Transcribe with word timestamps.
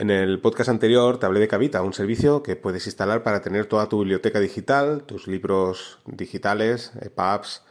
En 0.00 0.08
el 0.08 0.40
podcast 0.40 0.70
anterior 0.70 1.18
te 1.18 1.26
hablé 1.26 1.40
de 1.40 1.48
Cavita, 1.48 1.82
un 1.82 1.92
servicio 1.92 2.42
que 2.42 2.56
puedes 2.56 2.86
instalar 2.86 3.22
para 3.22 3.42
tener 3.42 3.66
toda 3.66 3.90
tu 3.90 3.98
biblioteca 3.98 4.40
digital, 4.40 5.02
tus 5.02 5.28
libros 5.28 5.98
digitales, 6.06 6.92
EPUBs, 7.02 7.64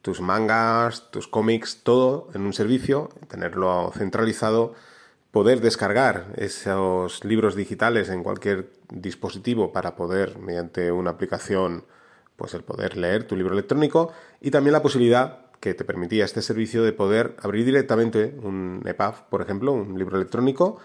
tus 0.00 0.20
mangas, 0.20 1.10
tus 1.10 1.26
cómics, 1.26 1.80
todo 1.82 2.28
en 2.32 2.42
un 2.42 2.52
servicio, 2.52 3.08
tenerlo 3.26 3.90
centralizado, 3.92 4.74
poder 5.32 5.60
descargar 5.60 6.26
esos 6.36 7.24
libros 7.24 7.56
digitales 7.56 8.08
en 8.08 8.22
cualquier 8.22 8.70
dispositivo 8.92 9.72
para 9.72 9.96
poder, 9.96 10.38
mediante 10.38 10.92
una 10.92 11.10
aplicación, 11.10 11.86
pues 12.36 12.54
el 12.54 12.62
poder 12.62 12.96
leer 12.96 13.26
tu 13.26 13.34
libro 13.34 13.54
electrónico 13.54 14.12
y 14.40 14.52
también 14.52 14.74
la 14.74 14.82
posibilidad 14.82 15.46
que 15.58 15.74
te 15.74 15.84
permitía 15.84 16.24
este 16.24 16.40
servicio 16.40 16.84
de 16.84 16.92
poder 16.92 17.34
abrir 17.42 17.64
directamente 17.64 18.32
un 18.40 18.80
EPUB, 18.86 19.28
por 19.28 19.42
ejemplo, 19.42 19.72
un 19.72 19.98
libro 19.98 20.18
electrónico, 20.18 20.78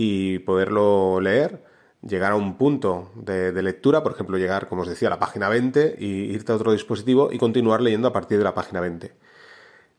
y 0.00 0.38
poderlo 0.38 1.20
leer, 1.20 1.64
llegar 2.06 2.30
a 2.30 2.36
un 2.36 2.56
punto 2.56 3.10
de, 3.16 3.50
lectura, 3.60 4.04
por 4.04 4.12
ejemplo, 4.12 4.38
llegar, 4.38 4.68
como 4.68 4.82
os 4.82 4.88
decía, 4.88 5.08
a 5.08 5.10
la 5.10 5.18
página 5.18 5.48
20 5.48 5.96
y 5.98 6.06
irte 6.32 6.52
a 6.52 6.54
otro 6.54 6.70
dispositivo 6.70 7.32
y 7.32 7.38
continuar 7.38 7.80
leyendo 7.82 8.06
a 8.06 8.12
partir 8.12 8.38
de 8.38 8.44
la 8.44 8.54
página 8.54 8.80
20. 8.80 9.12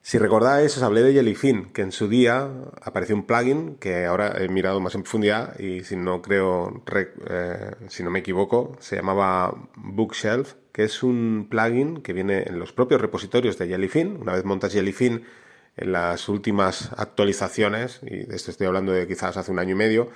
Si 0.02 0.18
recordáis, 0.18 0.78
os 0.78 0.84
hablé 0.84 1.04
de 1.04 1.12
Jellyfin, 1.12 1.74
que 1.74 1.82
en 1.82 1.92
su 1.92 2.08
día 2.08 2.50
apareció 2.82 3.14
un 3.14 3.26
plugin 3.26 3.76
que 3.76 4.06
ahora 4.06 4.34
he 4.42 4.48
mirado 4.48 4.80
más 4.80 4.96
en 4.96 5.04
profundidad 5.04 5.60
y 5.60 5.84
si 5.84 5.98
no 5.98 6.22
creo, 6.22 6.82
eh, 7.30 7.72
si 7.90 8.02
no 8.02 8.10
me 8.10 8.20
equivoco, 8.20 8.78
se 8.80 8.96
llamaba 8.96 9.54
Bookshelf, 9.76 10.54
que 10.72 10.86
es 10.86 11.04
un 11.04 11.48
plugin 11.52 12.02
que 12.02 12.14
viene 12.14 12.44
en 12.44 12.58
los 12.58 12.72
propios 12.72 13.02
repositorios 13.02 13.58
de 13.58 13.68
Jellyfin. 13.68 14.16
Una 14.22 14.32
vez 14.32 14.46
montas 14.46 14.72
Jellyfin, 14.72 15.26
en 15.80 15.92
las 15.92 16.30
últimas 16.30 16.92
actualizaciones, 16.98 18.00
y 18.04 18.26
de 18.26 18.36
esto 18.36 18.52
estoy 18.52 18.68
hablando 18.68 18.92
de 18.92 19.08
quizás 19.08 19.38
hace 19.38 19.52
un 19.52 19.60
año 19.60 19.72
y 19.72 19.78
medio, 19.78 20.10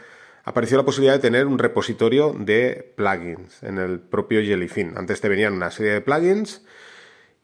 apareció 0.43 0.77
la 0.77 0.83
posibilidad 0.83 1.13
de 1.13 1.19
tener 1.19 1.47
un 1.47 1.57
repositorio 1.57 2.35
de 2.37 2.93
plugins 2.95 3.63
en 3.63 3.77
el 3.77 3.99
propio 3.99 4.41
Jellyfin. 4.41 4.97
Antes 4.97 5.21
te 5.21 5.29
venían 5.29 5.53
una 5.53 5.71
serie 5.71 5.93
de 5.93 6.01
plugins 6.01 6.63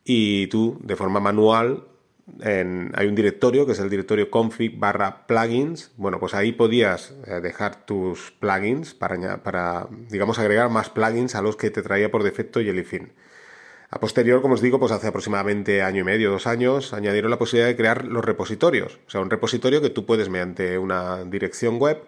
y 0.04 0.48
tú, 0.48 0.80
de 0.84 0.96
forma 0.96 1.20
manual, 1.20 1.86
hay 2.44 3.08
un 3.08 3.16
directorio 3.16 3.66
que 3.66 3.72
es 3.72 3.80
el 3.80 3.90
directorio 3.90 4.30
config 4.30 4.78
barra 4.78 5.26
plugins. 5.26 5.92
Bueno, 5.98 6.20
pues 6.20 6.34
ahí 6.34 6.52
podías 6.52 7.14
eh, 7.26 7.40
dejar 7.42 7.86
tus 7.86 8.32
plugins 8.40 8.94
para, 8.94 9.44
para, 9.44 9.88
digamos, 10.10 10.38
agregar 10.40 10.70
más 10.70 10.90
plugins 10.90 11.36
a 11.36 11.42
los 11.42 11.56
que 11.56 11.72
te 11.72 11.82
traía 11.82 12.12
por 12.12 12.24
defecto 12.24 12.60
Jellyfin. 12.60 13.12
A 13.92 14.00
posterior, 14.00 14.42
como 14.42 14.54
os 14.54 14.62
digo, 14.62 14.80
pues 14.80 14.92
hace 14.92 15.08
aproximadamente 15.08 15.82
año 15.82 16.02
y 16.02 16.04
medio, 16.04 16.30
dos 16.30 16.46
años, 16.46 16.94
añadieron 16.94 17.32
la 17.32 17.40
posibilidad 17.40 17.68
de 17.68 17.76
crear 17.76 18.06
los 18.06 18.24
repositorios. 18.24 19.00
O 19.08 19.10
sea, 19.10 19.22
un 19.22 19.32
repositorio 19.32 19.82
que 19.82 19.90
tú 19.90 20.06
puedes, 20.06 20.30
mediante 20.30 20.78
una 20.78 21.24
dirección 21.24 21.80
web, 21.80 22.08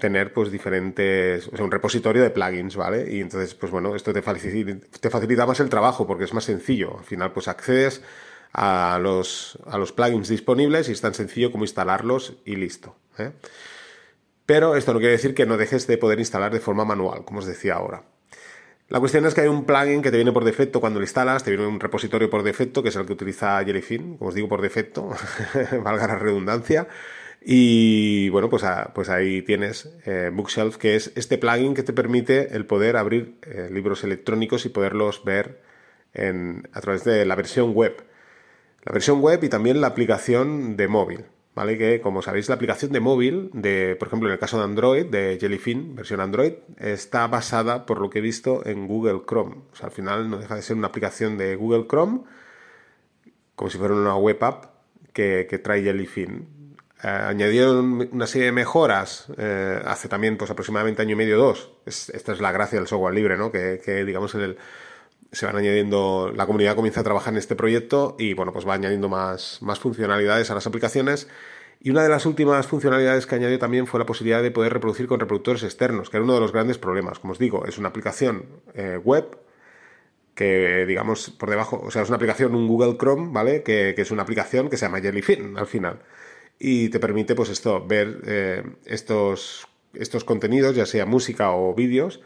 tener 0.00 0.34
pues 0.34 0.50
diferentes, 0.50 1.48
o 1.48 1.56
sea, 1.56 1.64
un 1.64 1.70
repositorio 1.70 2.22
de 2.22 2.30
plugins, 2.30 2.76
¿vale? 2.76 3.06
Y 3.10 3.20
entonces, 3.20 3.54
pues 3.54 3.72
bueno, 3.72 3.96
esto 3.96 4.12
te 4.12 4.22
facilita, 4.22 5.46
más 5.46 5.60
el 5.60 5.70
trabajo 5.70 6.06
porque 6.06 6.24
es 6.24 6.34
más 6.34 6.44
sencillo. 6.44 6.98
Al 6.98 7.04
final, 7.04 7.32
pues 7.32 7.48
accedes 7.48 8.02
a 8.52 8.98
los, 9.00 9.58
a 9.66 9.78
los 9.78 9.92
plugins 9.92 10.28
disponibles 10.28 10.88
y 10.90 10.92
es 10.92 11.00
tan 11.00 11.14
sencillo 11.14 11.52
como 11.52 11.64
instalarlos 11.64 12.34
y 12.44 12.56
listo. 12.56 12.96
¿eh? 13.18 13.32
Pero 14.44 14.76
esto 14.76 14.92
no 14.92 14.98
quiere 14.98 15.12
decir 15.12 15.34
que 15.34 15.46
no 15.46 15.56
dejes 15.56 15.86
de 15.86 15.96
poder 15.96 16.18
instalar 16.18 16.52
de 16.52 16.60
forma 16.60 16.84
manual, 16.84 17.24
como 17.24 17.38
os 17.38 17.46
decía 17.46 17.74
ahora. 17.74 18.02
La 18.90 18.98
cuestión 18.98 19.24
es 19.24 19.34
que 19.34 19.42
hay 19.42 19.46
un 19.46 19.66
plugin 19.66 20.02
que 20.02 20.10
te 20.10 20.16
viene 20.16 20.32
por 20.32 20.44
defecto 20.44 20.80
cuando 20.80 20.98
lo 20.98 21.04
instalas, 21.04 21.44
te 21.44 21.52
viene 21.52 21.64
un 21.64 21.78
repositorio 21.78 22.28
por 22.28 22.42
defecto, 22.42 22.82
que 22.82 22.88
es 22.88 22.96
el 22.96 23.06
que 23.06 23.12
utiliza 23.12 23.62
Jellyfin, 23.64 24.16
como 24.16 24.30
os 24.30 24.34
digo, 24.34 24.48
por 24.48 24.60
defecto, 24.60 25.10
valga 25.84 26.08
la 26.08 26.18
redundancia. 26.18 26.88
Y 27.40 28.28
bueno, 28.30 28.50
pues, 28.50 28.64
pues 28.92 29.08
ahí 29.08 29.42
tienes 29.42 29.96
eh, 30.06 30.32
Bookshelf, 30.34 30.76
que 30.76 30.96
es 30.96 31.12
este 31.14 31.38
plugin 31.38 31.74
que 31.74 31.84
te 31.84 31.92
permite 31.92 32.56
el 32.56 32.66
poder 32.66 32.96
abrir 32.96 33.36
eh, 33.42 33.68
libros 33.70 34.02
electrónicos 34.02 34.66
y 34.66 34.70
poderlos 34.70 35.24
ver 35.24 35.62
a 36.72 36.80
través 36.80 37.04
de 37.04 37.24
la 37.24 37.36
versión 37.36 37.72
web. 37.72 38.02
La 38.82 38.92
versión 38.92 39.20
web 39.20 39.44
y 39.44 39.48
también 39.48 39.80
la 39.80 39.86
aplicación 39.86 40.76
de 40.76 40.88
móvil. 40.88 41.26
¿Vale? 41.54 41.78
Que 41.78 42.00
como 42.00 42.22
sabéis 42.22 42.48
la 42.48 42.54
aplicación 42.56 42.92
de 42.92 43.00
móvil, 43.00 43.50
de, 43.52 43.96
por 43.96 44.08
ejemplo 44.08 44.28
en 44.28 44.34
el 44.34 44.38
caso 44.38 44.58
de 44.58 44.64
Android, 44.64 45.06
de 45.06 45.38
Jellyfin, 45.40 45.96
versión 45.96 46.20
Android, 46.20 46.54
está 46.78 47.26
basada, 47.26 47.86
por 47.86 48.00
lo 48.00 48.10
que 48.10 48.18
he 48.18 48.22
visto, 48.22 48.64
en 48.66 48.86
Google 48.86 49.22
Chrome. 49.26 49.56
O 49.72 49.76
sea, 49.76 49.86
al 49.86 49.92
final 49.92 50.30
no 50.30 50.38
deja 50.38 50.54
de 50.54 50.62
ser 50.62 50.76
una 50.76 50.88
aplicación 50.88 51.38
de 51.38 51.56
Google 51.56 51.86
Chrome, 51.88 52.20
como 53.54 53.70
si 53.70 53.78
fuera 53.78 53.94
una 53.94 54.16
web 54.16 54.42
app 54.42 54.64
que, 55.12 55.60
trae 55.62 55.82
Jellyfin. 55.82 56.76
Eh, 57.02 57.08
añadieron 57.08 58.08
una 58.12 58.26
serie 58.26 58.46
de 58.46 58.52
mejoras 58.52 59.26
eh, 59.38 59.80
hace 59.86 60.08
también 60.08 60.36
pues 60.36 60.50
aproximadamente 60.50 61.00
año 61.02 61.12
y 61.12 61.16
medio 61.16 61.38
dos. 61.38 61.72
esta 61.86 62.32
es 62.32 62.40
la 62.40 62.52
gracia 62.52 62.78
del 62.78 62.88
software 62.88 63.14
libre, 63.14 63.36
¿no? 63.36 63.50
Que, 63.50 63.80
que 63.84 64.04
digamos 64.04 64.34
en 64.34 64.42
el 64.42 64.58
se 65.32 65.46
van 65.46 65.56
añadiendo, 65.56 66.32
la 66.34 66.46
comunidad 66.46 66.74
comienza 66.74 67.00
a 67.00 67.04
trabajar 67.04 67.32
en 67.32 67.38
este 67.38 67.54
proyecto 67.54 68.16
y 68.18 68.34
bueno, 68.34 68.52
pues 68.52 68.66
va 68.66 68.74
añadiendo 68.74 69.08
más, 69.08 69.58
más 69.62 69.78
funcionalidades 69.78 70.50
a 70.50 70.54
las 70.54 70.66
aplicaciones. 70.66 71.28
Y 71.82 71.90
una 71.90 72.02
de 72.02 72.10
las 72.10 72.26
últimas 72.26 72.66
funcionalidades 72.66 73.26
que 73.26 73.36
añadió 73.36 73.58
también 73.58 73.86
fue 73.86 74.00
la 74.00 74.06
posibilidad 74.06 74.42
de 74.42 74.50
poder 74.50 74.72
reproducir 74.72 75.06
con 75.06 75.18
reproductores 75.18 75.62
externos, 75.62 76.10
que 76.10 76.18
era 76.18 76.24
uno 76.24 76.34
de 76.34 76.40
los 76.40 76.52
grandes 76.52 76.76
problemas. 76.76 77.18
Como 77.18 77.32
os 77.32 77.38
digo, 77.38 77.64
es 77.64 77.78
una 77.78 77.88
aplicación 77.88 78.44
eh, 78.74 78.98
web 79.02 79.38
que, 80.34 80.84
digamos, 80.86 81.30
por 81.30 81.48
debajo, 81.48 81.80
o 81.82 81.90
sea, 81.90 82.02
es 82.02 82.08
una 82.08 82.16
aplicación, 82.16 82.54
un 82.54 82.68
Google 82.68 82.96
Chrome, 82.98 83.30
¿vale? 83.32 83.62
Que, 83.62 83.94
es 83.96 84.10
una 84.10 84.22
aplicación 84.22 84.68
que 84.68 84.76
se 84.76 84.86
llama 84.86 85.00
Jellyfin 85.00 85.56
al 85.56 85.66
final. 85.66 86.00
Y 86.58 86.90
te 86.90 87.00
permite, 87.00 87.34
pues 87.34 87.48
esto, 87.48 87.86
ver 87.86 88.20
eh, 88.26 88.62
estos, 88.84 89.66
estos 89.94 90.24
contenidos, 90.24 90.76
ya 90.76 90.86
sea 90.86 91.06
música 91.06 91.52
o 91.52 91.74
vídeos, 91.74 92.20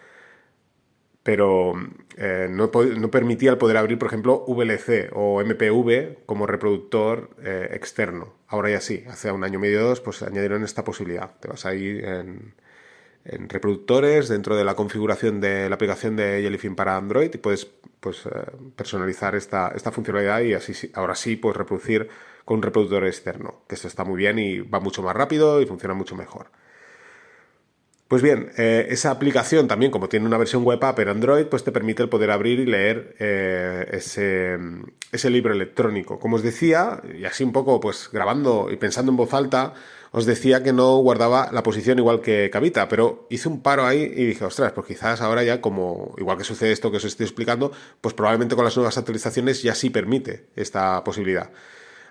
pero 1.24 1.72
eh, 2.18 2.48
no, 2.50 2.70
permitía 2.70 3.50
el 3.50 3.58
poder 3.58 3.78
abrir, 3.78 3.98
por 3.98 4.08
ejemplo, 4.08 4.44
VLC 4.46 5.10
o 5.14 5.42
MPV 5.42 6.26
como 6.26 6.46
reproductor 6.46 7.30
eh, 7.42 7.70
externo. 7.72 8.34
Ahora 8.46 8.70
ya 8.70 8.80
sí, 8.82 9.04
hace 9.08 9.32
un 9.32 9.42
año 9.42 9.58
y 9.58 9.62
medio 9.62 9.80
o 9.80 9.88
dos, 9.88 10.02
pues 10.02 10.22
añadieron 10.22 10.62
esta 10.62 10.84
posibilidad. 10.84 11.34
Te 11.40 11.48
vas 11.48 11.64
ahí 11.64 11.98
en, 12.02 12.54
reproductores, 13.48 14.28
dentro 14.28 14.54
de 14.54 14.64
la 14.64 14.74
configuración 14.74 15.40
de 15.40 15.70
la 15.70 15.76
aplicación 15.76 16.14
de 16.14 16.42
Jellyfin 16.42 16.76
para 16.76 16.98
Android 16.98 17.30
y 17.32 17.38
puedes 17.38 17.66
pues, 18.00 18.26
eh, 18.26 18.30
personalizar 18.76 19.34
esta, 19.34 19.72
esta 19.74 19.90
funcionalidad 19.90 20.42
y 20.42 20.52
así 20.52 20.90
ahora 20.92 21.14
sí 21.14 21.36
puedes 21.36 21.56
reproducir 21.56 22.10
con 22.44 22.58
un 22.58 22.62
reproductor 22.62 23.06
externo, 23.06 23.62
que 23.66 23.76
eso 23.76 23.88
está 23.88 24.04
muy 24.04 24.18
bien 24.18 24.38
y 24.38 24.60
va 24.60 24.78
mucho 24.78 25.02
más 25.02 25.16
rápido 25.16 25.62
y 25.62 25.66
funciona 25.66 25.94
mucho 25.94 26.16
mejor. 26.16 26.48
Pues 28.08 28.22
bien, 28.22 28.50
eh, 28.58 28.86
esa 28.90 29.10
aplicación 29.10 29.66
también, 29.66 29.90
como 29.90 30.08
tiene 30.10 30.26
una 30.26 30.36
versión 30.36 30.62
web 30.62 30.82
app 30.84 30.98
en 30.98 31.08
Android, 31.08 31.46
pues 31.46 31.64
te 31.64 31.72
permite 31.72 32.02
el 32.02 32.10
poder 32.10 32.30
abrir 32.30 32.60
y 32.60 32.66
leer 32.66 33.16
eh, 33.18 33.88
ese, 33.92 34.58
ese, 35.10 35.30
libro 35.30 35.54
electrónico. 35.54 36.18
Como 36.18 36.36
os 36.36 36.42
decía, 36.42 37.00
y 37.18 37.24
así 37.24 37.44
un 37.44 37.52
poco 37.52 37.80
pues 37.80 38.10
grabando 38.12 38.68
y 38.70 38.76
pensando 38.76 39.10
en 39.10 39.16
voz 39.16 39.32
alta, 39.32 39.72
os 40.12 40.26
decía 40.26 40.62
que 40.62 40.72
no 40.72 40.98
guardaba 40.98 41.50
la 41.50 41.62
posición 41.62 41.98
igual 41.98 42.20
que 42.20 42.50
Cavita, 42.52 42.88
pero 42.88 43.26
hice 43.30 43.48
un 43.48 43.62
paro 43.62 43.86
ahí 43.86 44.02
y 44.02 44.26
dije, 44.26 44.44
ostras, 44.44 44.72
pues 44.72 44.86
quizás 44.86 45.22
ahora 45.22 45.42
ya 45.42 45.60
como, 45.62 46.14
igual 46.18 46.36
que 46.36 46.44
sucede 46.44 46.72
esto 46.72 46.90
que 46.90 46.98
os 46.98 47.04
estoy 47.04 47.24
explicando, 47.24 47.72
pues 48.00 48.14
probablemente 48.14 48.54
con 48.54 48.64
las 48.64 48.76
nuevas 48.76 48.98
actualizaciones 48.98 49.62
ya 49.62 49.74
sí 49.74 49.88
permite 49.90 50.46
esta 50.56 51.02
posibilidad. 51.02 51.50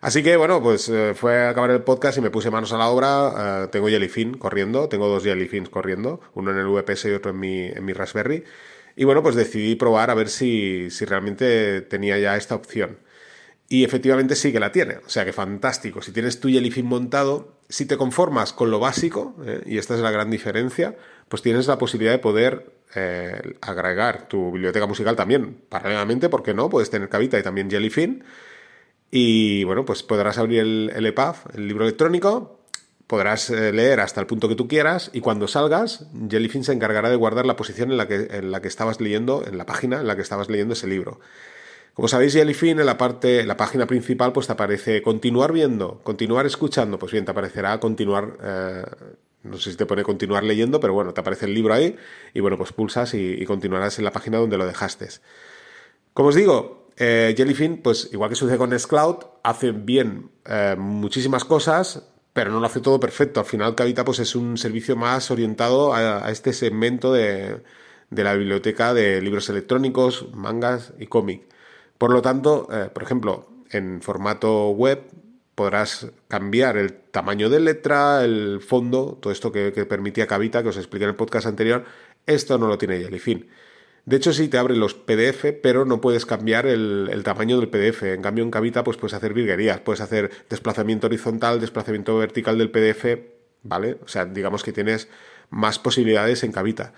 Así 0.03 0.21
que 0.21 0.35
bueno, 0.35 0.61
pues 0.61 0.89
eh, 0.89 1.13
fue 1.15 1.43
a 1.43 1.51
acabar 1.51 1.71
el 1.71 1.81
podcast 1.81 2.17
y 2.17 2.21
me 2.21 2.29
puse 2.29 2.51
manos 2.51 2.73
a 2.73 2.77
la 2.77 2.89
obra. 2.89 3.63
Eh, 3.63 3.67
tengo 3.71 3.87
Jellyfin 3.87 4.37
corriendo, 4.37 4.89
tengo 4.89 5.07
dos 5.07 5.23
Jellyfins 5.23 5.69
corriendo, 5.69 6.19
uno 6.33 6.51
en 6.51 6.57
el 6.57 6.67
VPS 6.67 7.05
y 7.05 7.11
otro 7.11 7.31
en 7.31 7.39
mi, 7.39 7.67
en 7.67 7.85
mi 7.85 7.93
Raspberry. 7.93 8.43
Y 8.97 9.05
bueno, 9.05 9.23
pues 9.23 9.35
decidí 9.35 9.75
probar 9.75 10.09
a 10.09 10.13
ver 10.13 10.27
si, 10.27 10.89
si 10.89 11.05
realmente 11.05 11.79
tenía 11.83 12.19
ya 12.19 12.35
esta 12.35 12.53
opción. 12.53 12.97
Y 13.69 13.85
efectivamente 13.85 14.35
sí 14.35 14.51
que 14.51 14.59
la 14.59 14.73
tiene. 14.73 14.97
O 15.05 15.09
sea 15.09 15.23
que 15.23 15.31
fantástico. 15.31 16.01
Si 16.01 16.11
tienes 16.11 16.41
tu 16.41 16.49
Jellyfin 16.49 16.85
montado, 16.85 17.61
si 17.69 17.85
te 17.85 17.95
conformas 17.95 18.51
con 18.51 18.71
lo 18.71 18.79
básico, 18.79 19.37
eh, 19.45 19.61
y 19.65 19.77
esta 19.77 19.95
es 19.95 20.01
la 20.01 20.11
gran 20.11 20.29
diferencia, 20.29 20.97
pues 21.29 21.41
tienes 21.41 21.65
la 21.67 21.77
posibilidad 21.77 22.11
de 22.11 22.19
poder 22.19 22.73
agregar 23.61 24.27
tu 24.27 24.51
biblioteca 24.51 24.85
musical 24.85 25.15
también. 25.15 25.61
Paralelamente, 25.69 26.29
¿por 26.29 26.43
qué 26.43 26.53
no? 26.53 26.69
Puedes 26.69 26.91
tener 26.91 27.09
Cavita 27.09 27.39
y 27.39 27.41
también 27.41 27.71
Jellyfin. 27.71 28.23
Y 29.15 29.63
bueno, 29.65 29.85
pues 29.85 30.01
podrás 30.01 30.39
abrir 30.39 30.61
el, 30.61 31.05
EPUB, 31.05 31.35
el 31.53 31.67
libro 31.67 31.83
electrónico, 31.83 32.57
podrás 33.05 33.51
eh, 33.51 33.71
leer 33.71 33.99
hasta 33.99 34.19
el 34.19 34.25
punto 34.25 34.49
que 34.49 34.55
tú 34.55 34.67
quieras 34.67 35.11
y 35.13 35.21
cuando 35.21 35.47
salgas, 35.47 36.07
Jellyfin 36.27 36.63
se 36.63 36.73
encargará 36.73 37.11
de 37.11 37.15
guardar 37.15 37.45
la 37.45 37.55
posición 37.55 37.91
en 37.91 37.97
la 37.97 38.07
que, 38.07 38.27
en 38.31 38.49
la 38.49 38.59
que 38.59 38.69
estabas 38.69 38.99
leyendo, 38.99 39.43
en 39.45 39.59
la 39.59 39.67
página 39.67 39.99
en 39.99 40.07
la 40.07 40.15
que 40.15 40.23
estabas 40.23 40.49
leyendo 40.49 40.73
ese 40.73 40.87
libro. 40.87 41.19
Como 41.93 42.07
sabéis, 42.07 42.33
Jellyfin 42.33 42.79
en 42.79 42.87
la 42.87 42.97
parte, 42.97 43.41
en 43.41 43.47
la 43.47 43.55
página 43.55 43.85
principal, 43.85 44.33
pues 44.33 44.47
te 44.47 44.53
aparece 44.53 45.03
continuar 45.03 45.51
viendo, 45.51 45.99
continuar 46.01 46.47
escuchando, 46.47 46.97
pues 46.97 47.11
bien, 47.11 47.23
te 47.23 47.29
aparecerá 47.29 47.79
continuar, 47.79 48.35
eh, 48.41 48.83
no 49.43 49.59
sé 49.59 49.69
si 49.69 49.77
te 49.77 49.85
pone 49.85 50.01
continuar 50.01 50.43
leyendo, 50.43 50.79
pero 50.79 50.93
bueno, 50.95 51.13
te 51.13 51.21
aparece 51.21 51.45
el 51.45 51.53
libro 51.53 51.75
ahí 51.75 51.95
y 52.33 52.39
bueno, 52.39 52.57
pues 52.57 52.73
pulsas 52.73 53.13
y, 53.13 53.35
y 53.39 53.45
continuarás 53.45 53.99
en 53.99 54.05
la 54.05 54.11
página 54.11 54.39
donde 54.39 54.57
lo 54.57 54.65
dejaste. 54.65 55.07
Como 56.15 56.29
os 56.29 56.35
digo, 56.35 56.82
eh, 56.97 57.33
Jellyfin, 57.35 57.77
pues 57.81 58.09
igual 58.11 58.29
que 58.29 58.35
sucede 58.35 58.57
con 58.57 58.69
Nextcloud, 58.69 59.17
hace 59.43 59.71
bien 59.71 60.29
eh, 60.45 60.75
muchísimas 60.77 61.45
cosas, 61.45 62.03
pero 62.33 62.51
no 62.51 62.59
lo 62.59 62.65
hace 62.65 62.81
todo 62.81 62.99
perfecto. 62.99 63.39
Al 63.39 63.45
final, 63.45 63.75
Kavita 63.75 64.05
pues, 64.05 64.19
es 64.19 64.35
un 64.35 64.57
servicio 64.57 64.95
más 64.95 65.31
orientado 65.31 65.93
a, 65.93 66.29
este 66.31 66.53
segmento 66.53 67.13
de, 67.13 67.61
de, 68.09 68.23
la 68.23 68.33
biblioteca 68.33 68.93
de 68.93 69.21
libros 69.21 69.49
electrónicos, 69.49 70.27
mangas 70.33 70.93
y 70.99 71.07
cómic. 71.07 71.43
Por 71.97 72.11
lo 72.11 72.21
tanto, 72.21 72.67
eh, 72.71 72.89
por 72.93 73.03
ejemplo, 73.03 73.47
en 73.71 74.01
formato 74.01 74.69
web 74.69 75.03
podrás 75.55 76.07
cambiar 76.27 76.77
el 76.77 76.93
tamaño 76.93 77.49
de 77.49 77.59
letra, 77.59 78.23
el 78.23 78.59
fondo, 78.61 79.17
todo 79.21 79.31
esto 79.31 79.51
que, 79.51 79.71
que 79.71 79.85
permitía 79.85 80.27
Kavita, 80.27 80.63
que 80.63 80.69
os 80.69 80.77
expliqué 80.77 81.05
en 81.05 81.11
el 81.11 81.15
podcast 81.15 81.45
anterior, 81.47 81.85
esto 82.25 82.57
no 82.57 82.67
lo 82.67 82.77
tiene 82.77 82.99
Jellyfin. 82.99 83.47
De 84.05 84.17
hecho, 84.17 84.33
sí 84.33 84.49
te 84.49 84.57
abre 84.57 84.75
los 84.75 84.93
PDF, 84.93 85.53
pero 85.61 85.85
no 85.85 86.01
puedes 86.01 86.25
cambiar 86.25 86.65
el, 86.67 87.21
tamaño 87.23 87.59
del 87.59 87.69
PDF. 87.69 88.03
En 88.03 88.21
cambio, 88.21 88.43
en 88.43 88.51
Kavita 88.51 88.83
pues 88.83 88.97
puedes 88.97 89.13
hacer 89.13 89.33
virguerías, 89.33 89.79
puedes 89.79 90.01
hacer 90.01 90.29
desplazamiento 90.49 91.07
horizontal, 91.07 91.61
desplazamiento 91.61 92.17
vertical 92.17 92.57
del 92.57 92.69
PDF, 92.69 93.05
¿vale? 93.63 93.97
O 94.03 94.07
sea, 94.09 94.25
digamos 94.25 94.63
que 94.63 94.73
tienes 94.73 95.07
más 95.49 95.79
posibilidades 95.79 96.43
en 96.43 96.51
Kavita. 96.51 96.93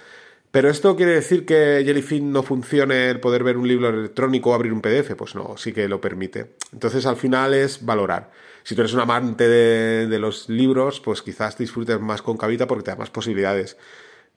Pero 0.50 0.70
esto 0.70 0.96
quiere 0.96 1.12
decir 1.12 1.46
que 1.46 1.84
Jellyfin 1.86 2.32
no 2.32 2.42
funcione 2.42 3.10
el 3.10 3.20
poder 3.20 3.44
ver 3.44 3.58
un 3.58 3.68
libro 3.68 3.90
electrónico 3.90 4.52
o 4.52 4.54
abrir 4.54 4.74
un 4.74 4.82
PDF, 4.82 5.14
pues 5.16 5.36
no, 5.36 5.58
sí 5.58 5.74
que 5.74 5.88
lo 5.88 6.02
permite. 6.02 6.56
Entonces 6.72 7.06
al 7.06 7.18
final 7.18 7.54
es 7.54 7.86
valorar. 7.86 8.32
Si 8.64 8.74
tú 8.74 8.82
eres 8.82 8.94
un 8.94 9.02
amante 9.02 9.48
de, 9.48 10.08
de 10.08 10.18
los 10.18 10.50
libros, 10.50 11.02
pues 11.02 11.22
quizás 11.22 11.58
disfrutes 11.58 12.00
más 12.00 12.24
con 12.24 12.38
Kavita 12.38 12.66
porque 12.68 12.86
te 12.86 12.92
da 12.92 12.98
más 12.98 13.12
posibilidades. 13.12 13.78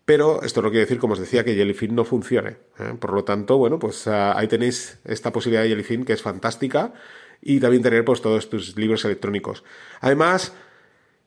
Pero 0.09 0.43
esto 0.43 0.63
no 0.63 0.71
quiere 0.71 0.87
decir, 0.87 0.99
como 0.99 1.13
os 1.13 1.19
decía, 1.19 1.45
que 1.45 1.55
Jellyfin 1.55 1.95
no 1.95 2.03
funcione. 2.03 2.57
¿eh? 2.79 2.95
Por 2.99 3.13
lo 3.13 3.25
tanto, 3.25 3.59
bueno, 3.59 3.79
pues 3.79 4.09
ah, 4.09 4.33
ahí 4.39 4.49
tenéis 4.49 4.97
esta 5.05 5.33
posibilidad 5.35 5.65
de 5.65 5.69
Jellyfin 5.69 6.07
que 6.07 6.15
es 6.15 6.23
fantástica 6.23 6.95
y 7.43 7.61
también 7.61 7.83
tener 7.83 8.07
pues 8.07 8.23
todos 8.23 8.49
tus 8.49 8.75
libros 8.79 9.05
electrónicos. 9.05 9.65
Además, 10.01 10.55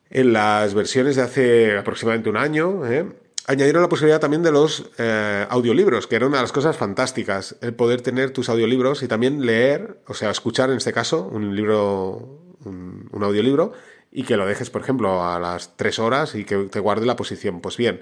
en 0.09 0.33
las 0.33 0.73
versiones 0.73 1.15
de 1.15 1.21
hace 1.21 1.77
aproximadamente 1.77 2.31
un 2.31 2.37
año, 2.37 2.83
¿eh? 2.87 3.05
añadieron 3.45 3.83
la 3.83 3.87
posibilidad 3.87 4.19
también 4.19 4.41
de 4.41 4.51
los 4.51 4.89
eh, 4.97 5.45
audiolibros, 5.47 6.07
que 6.07 6.15
era 6.15 6.25
una 6.25 6.37
de 6.37 6.43
las 6.45 6.51
cosas 6.51 6.75
fantásticas, 6.75 7.57
el 7.61 7.75
poder 7.75 8.01
tener 8.01 8.31
tus 8.31 8.49
audiolibros 8.49 9.03
y 9.03 9.07
también 9.07 9.45
leer, 9.45 9.99
o 10.07 10.15
sea, 10.15 10.31
escuchar 10.31 10.71
en 10.71 10.77
este 10.77 10.91
caso 10.91 11.29
un 11.31 11.55
libro, 11.55 12.55
un, 12.65 13.07
un 13.11 13.23
audiolibro, 13.23 13.73
y 14.11 14.23
que 14.23 14.37
lo 14.37 14.47
dejes, 14.47 14.71
por 14.71 14.81
ejemplo, 14.81 15.23
a 15.23 15.39
las 15.39 15.77
tres 15.77 15.99
horas 15.99 16.33
y 16.33 16.45
que 16.45 16.57
te 16.63 16.79
guarde 16.79 17.05
la 17.05 17.15
posición. 17.15 17.61
Pues 17.61 17.77
bien, 17.77 18.01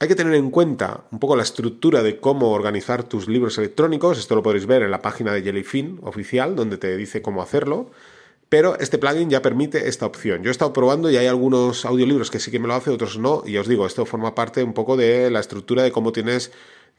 hay 0.00 0.08
que 0.08 0.14
tener 0.14 0.34
en 0.34 0.50
cuenta 0.50 1.04
un 1.10 1.18
poco 1.18 1.34
la 1.34 1.42
estructura 1.42 2.02
de 2.02 2.20
cómo 2.20 2.52
organizar 2.52 3.02
tus 3.02 3.26
libros 3.26 3.58
electrónicos. 3.58 4.18
Esto 4.18 4.36
lo 4.36 4.42
podréis 4.42 4.66
ver 4.66 4.82
en 4.82 4.92
la 4.92 5.02
página 5.02 5.32
de 5.32 5.42
Jellyfin 5.42 5.98
oficial, 6.02 6.54
donde 6.54 6.78
te 6.78 6.96
dice 6.96 7.20
cómo 7.20 7.42
hacerlo. 7.42 7.90
Pero 8.48 8.78
este 8.78 8.96
plugin 8.96 9.28
ya 9.28 9.42
permite 9.42 9.88
esta 9.88 10.06
opción. 10.06 10.42
Yo 10.42 10.50
he 10.50 10.52
estado 10.52 10.72
probando 10.72 11.10
y 11.10 11.16
hay 11.16 11.26
algunos 11.26 11.84
audiolibros 11.84 12.30
que 12.30 12.38
sí 12.38 12.50
que 12.50 12.60
me 12.60 12.68
lo 12.68 12.74
hace, 12.74 12.90
otros 12.90 13.18
no. 13.18 13.42
Y 13.44 13.56
os 13.58 13.66
digo, 13.66 13.86
esto 13.86 14.06
forma 14.06 14.34
parte 14.34 14.62
un 14.62 14.72
poco 14.72 14.96
de 14.96 15.30
la 15.30 15.40
estructura 15.40 15.82
de 15.82 15.90
cómo 15.90 16.12
tienes 16.12 16.52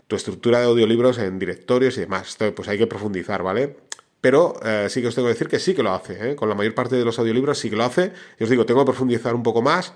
tu 0.07 0.15
estructura 0.15 0.59
de 0.59 0.65
audiolibros 0.65 1.17
en 1.19 1.39
directorios 1.39 1.97
y 1.97 2.01
demás. 2.01 2.29
Esto 2.29 2.53
pues 2.53 2.67
hay 2.67 2.77
que 2.77 2.85
profundizar, 2.85 3.43
¿vale? 3.43 3.77
Pero 4.19 4.59
eh, 4.63 4.87
sí 4.89 5.01
que 5.01 5.07
os 5.07 5.15
tengo 5.15 5.27
que 5.27 5.33
decir 5.33 5.47
que 5.47 5.59
sí 5.59 5.73
que 5.73 5.83
lo 5.83 5.93
hace. 5.93 6.31
¿eh? 6.31 6.35
Con 6.35 6.49
la 6.49 6.55
mayor 6.55 6.75
parte 6.75 6.97
de 6.97 7.05
los 7.05 7.17
audiolibros 7.17 7.57
sí 7.57 7.69
que 7.69 7.77
lo 7.77 7.85
hace. 7.85 8.11
Y 8.39 8.43
os 8.43 8.49
digo, 8.49 8.65
tengo 8.65 8.81
que 8.81 8.87
profundizar 8.87 9.33
un 9.33 9.43
poco 9.43 9.61
más 9.61 9.93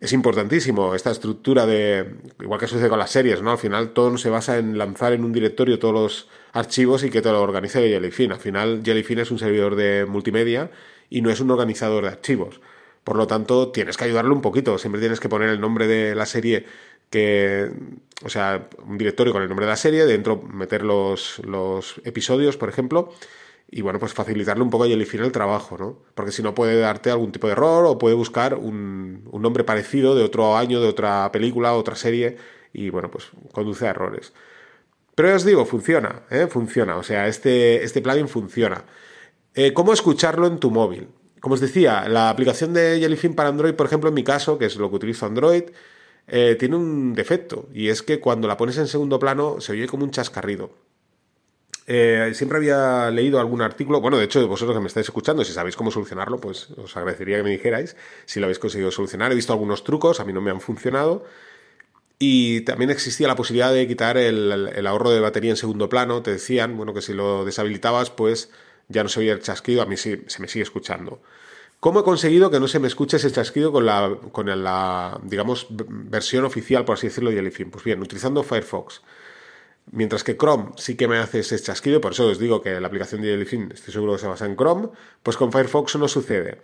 es 0.00 0.12
importantísimo 0.14 0.94
esta 0.94 1.10
estructura 1.10 1.66
de, 1.66 2.14
igual 2.40 2.58
que 2.58 2.66
sucede 2.66 2.88
con 2.88 2.98
las 2.98 3.10
series, 3.10 3.42
¿no? 3.42 3.50
Al 3.50 3.58
final 3.58 3.90
todo 3.90 4.16
se 4.16 4.30
basa 4.30 4.56
en 4.56 4.78
lanzar 4.78 5.12
en 5.12 5.24
un 5.24 5.32
directorio 5.32 5.78
todos 5.78 5.94
los 5.94 6.28
archivos 6.52 7.04
y 7.04 7.10
que 7.10 7.20
te 7.20 7.30
lo 7.30 7.42
organice 7.42 7.86
Jellyfin. 7.86 8.32
Al 8.32 8.38
final 8.38 8.80
Jellyfin 8.82 9.18
es 9.18 9.30
un 9.30 9.38
servidor 9.38 9.76
de 9.76 10.06
multimedia 10.06 10.70
y 11.10 11.20
no 11.20 11.30
es 11.30 11.40
un 11.40 11.50
organizador 11.50 12.04
de 12.04 12.10
archivos. 12.10 12.62
Por 13.04 13.16
lo 13.16 13.26
tanto, 13.26 13.72
tienes 13.72 13.98
que 13.98 14.04
ayudarle 14.04 14.32
un 14.32 14.40
poquito. 14.40 14.78
Siempre 14.78 15.00
tienes 15.00 15.20
que 15.20 15.28
poner 15.28 15.50
el 15.50 15.60
nombre 15.60 15.86
de 15.86 16.14
la 16.14 16.24
serie 16.24 16.64
que, 17.10 17.70
o 18.24 18.28
sea, 18.30 18.68
un 18.86 18.96
directorio 18.96 19.32
con 19.34 19.42
el 19.42 19.48
nombre 19.48 19.66
de 19.66 19.70
la 19.70 19.76
serie, 19.76 20.06
dentro 20.06 20.40
meter 20.40 20.82
los, 20.82 21.40
los 21.44 22.00
episodios, 22.04 22.56
por 22.56 22.68
ejemplo, 22.70 23.12
y 23.70 23.82
bueno, 23.82 23.98
pues 24.00 24.12
facilitarle 24.12 24.62
un 24.64 24.70
poco 24.70 24.84
a 24.84 24.88
Jellyfin 24.88 25.20
el 25.22 25.32
trabajo, 25.32 25.78
¿no? 25.78 25.98
Porque 26.14 26.32
si 26.32 26.42
no 26.42 26.54
puede 26.54 26.78
darte 26.80 27.10
algún 27.10 27.30
tipo 27.30 27.46
de 27.46 27.52
error 27.52 27.86
o 27.86 27.98
puede 27.98 28.16
buscar 28.16 28.54
un, 28.54 29.28
un 29.30 29.42
nombre 29.42 29.62
parecido 29.64 30.16
de 30.16 30.24
otro 30.24 30.56
año, 30.56 30.80
de 30.80 30.88
otra 30.88 31.30
película, 31.32 31.74
otra 31.74 31.94
serie 31.94 32.36
y 32.72 32.90
bueno, 32.90 33.10
pues 33.10 33.30
conduce 33.52 33.86
a 33.86 33.90
errores. 33.90 34.32
Pero 35.14 35.28
ya 35.28 35.36
os 35.36 35.44
digo, 35.44 35.66
funciona, 35.66 36.22
¿eh? 36.30 36.46
Funciona, 36.48 36.96
o 36.96 37.02
sea, 37.02 37.28
este, 37.28 37.84
este 37.84 38.00
plugin 38.02 38.28
funciona. 38.28 38.84
Eh, 39.54 39.72
¿Cómo 39.72 39.92
escucharlo 39.92 40.46
en 40.46 40.58
tu 40.58 40.70
móvil? 40.70 41.08
Como 41.40 41.54
os 41.54 41.60
decía, 41.60 42.08
la 42.08 42.30
aplicación 42.30 42.72
de 42.72 42.98
Jellyfin 43.00 43.34
para 43.34 43.48
Android, 43.48 43.74
por 43.74 43.86
ejemplo, 43.86 44.08
en 44.08 44.14
mi 44.14 44.24
caso, 44.24 44.58
que 44.58 44.66
es 44.66 44.76
lo 44.76 44.90
que 44.90 44.96
utilizo 44.96 45.26
Android, 45.26 45.64
eh, 46.26 46.56
tiene 46.58 46.76
un 46.76 47.14
defecto 47.14 47.68
y 47.72 47.88
es 47.88 48.02
que 48.02 48.20
cuando 48.20 48.46
la 48.46 48.56
pones 48.56 48.78
en 48.78 48.86
segundo 48.86 49.18
plano 49.18 49.60
se 49.60 49.72
oye 49.72 49.86
como 49.88 50.04
un 50.04 50.10
chascarrido. 50.10 50.70
Eh, 51.86 52.32
siempre 52.34 52.58
había 52.58 53.10
leído 53.10 53.40
algún 53.40 53.62
artículo, 53.62 54.00
bueno, 54.00 54.16
de 54.18 54.24
hecho, 54.24 54.46
vosotros 54.46 54.76
que 54.76 54.80
me 54.80 54.86
estáis 54.86 55.06
escuchando, 55.06 55.44
si 55.44 55.52
sabéis 55.52 55.76
cómo 55.76 55.90
solucionarlo, 55.90 56.38
pues 56.38 56.68
os 56.76 56.96
agradecería 56.96 57.38
que 57.38 57.42
me 57.42 57.50
dijerais 57.50 57.96
si 58.26 58.38
lo 58.38 58.46
habéis 58.46 58.58
conseguido 58.58 58.90
solucionar. 58.90 59.32
He 59.32 59.34
visto 59.34 59.52
algunos 59.52 59.82
trucos, 59.82 60.20
a 60.20 60.24
mí 60.24 60.32
no 60.32 60.40
me 60.40 60.50
han 60.50 60.60
funcionado. 60.60 61.24
Y 62.22 62.60
también 62.62 62.90
existía 62.90 63.26
la 63.28 63.34
posibilidad 63.34 63.72
de 63.72 63.88
quitar 63.88 64.18
el, 64.18 64.86
ahorro 64.86 65.10
de 65.10 65.20
batería 65.20 65.50
en 65.50 65.56
segundo 65.56 65.88
plano. 65.88 66.22
Te 66.22 66.32
decían, 66.32 66.76
bueno, 66.76 66.92
que 66.92 67.00
si 67.00 67.14
lo 67.14 67.46
deshabilitabas, 67.46 68.10
pues 68.10 68.50
ya 68.88 69.02
no 69.02 69.08
se 69.08 69.20
oía 69.20 69.32
el 69.32 69.40
chasquido, 69.40 69.80
a 69.80 69.86
mí 69.86 69.96
sí, 69.96 70.22
se 70.26 70.42
me 70.42 70.46
sigue 70.46 70.62
escuchando. 70.62 71.20
¿Cómo 71.80 72.00
he 72.00 72.04
conseguido 72.04 72.50
que 72.50 72.60
no 72.60 72.68
se 72.68 72.78
me 72.78 72.88
escuche 72.88 73.16
ese 73.16 73.32
chasquido 73.32 73.72
con 73.72 73.86
la, 73.86 74.18
con 74.32 74.46
la 74.62 75.18
digamos, 75.22 75.66
versión 75.70 76.44
oficial, 76.44 76.84
por 76.84 76.98
así 76.98 77.06
decirlo, 77.06 77.30
de 77.30 77.36
Jellyfin? 77.36 77.70
Pues 77.70 77.84
bien, 77.84 78.02
utilizando 78.02 78.42
Firefox. 78.42 79.00
Mientras 79.92 80.22
que 80.22 80.36
Chrome 80.36 80.70
sí 80.76 80.96
que 80.96 81.08
me 81.08 81.18
hace 81.18 81.40
ese 81.40 81.58
chasquido, 81.58 82.00
por 82.00 82.12
eso 82.12 82.26
os 82.28 82.38
digo 82.38 82.62
que 82.62 82.80
la 82.80 82.86
aplicación 82.86 83.22
de 83.22 83.28
Jellyfin 83.28 83.72
estoy 83.72 83.92
seguro 83.92 84.12
que 84.12 84.20
se 84.20 84.28
basa 84.28 84.46
en 84.46 84.56
Chrome, 84.56 84.88
pues 85.22 85.36
con 85.36 85.50
Firefox 85.50 85.96
no 85.96 86.06
sucede. 86.06 86.58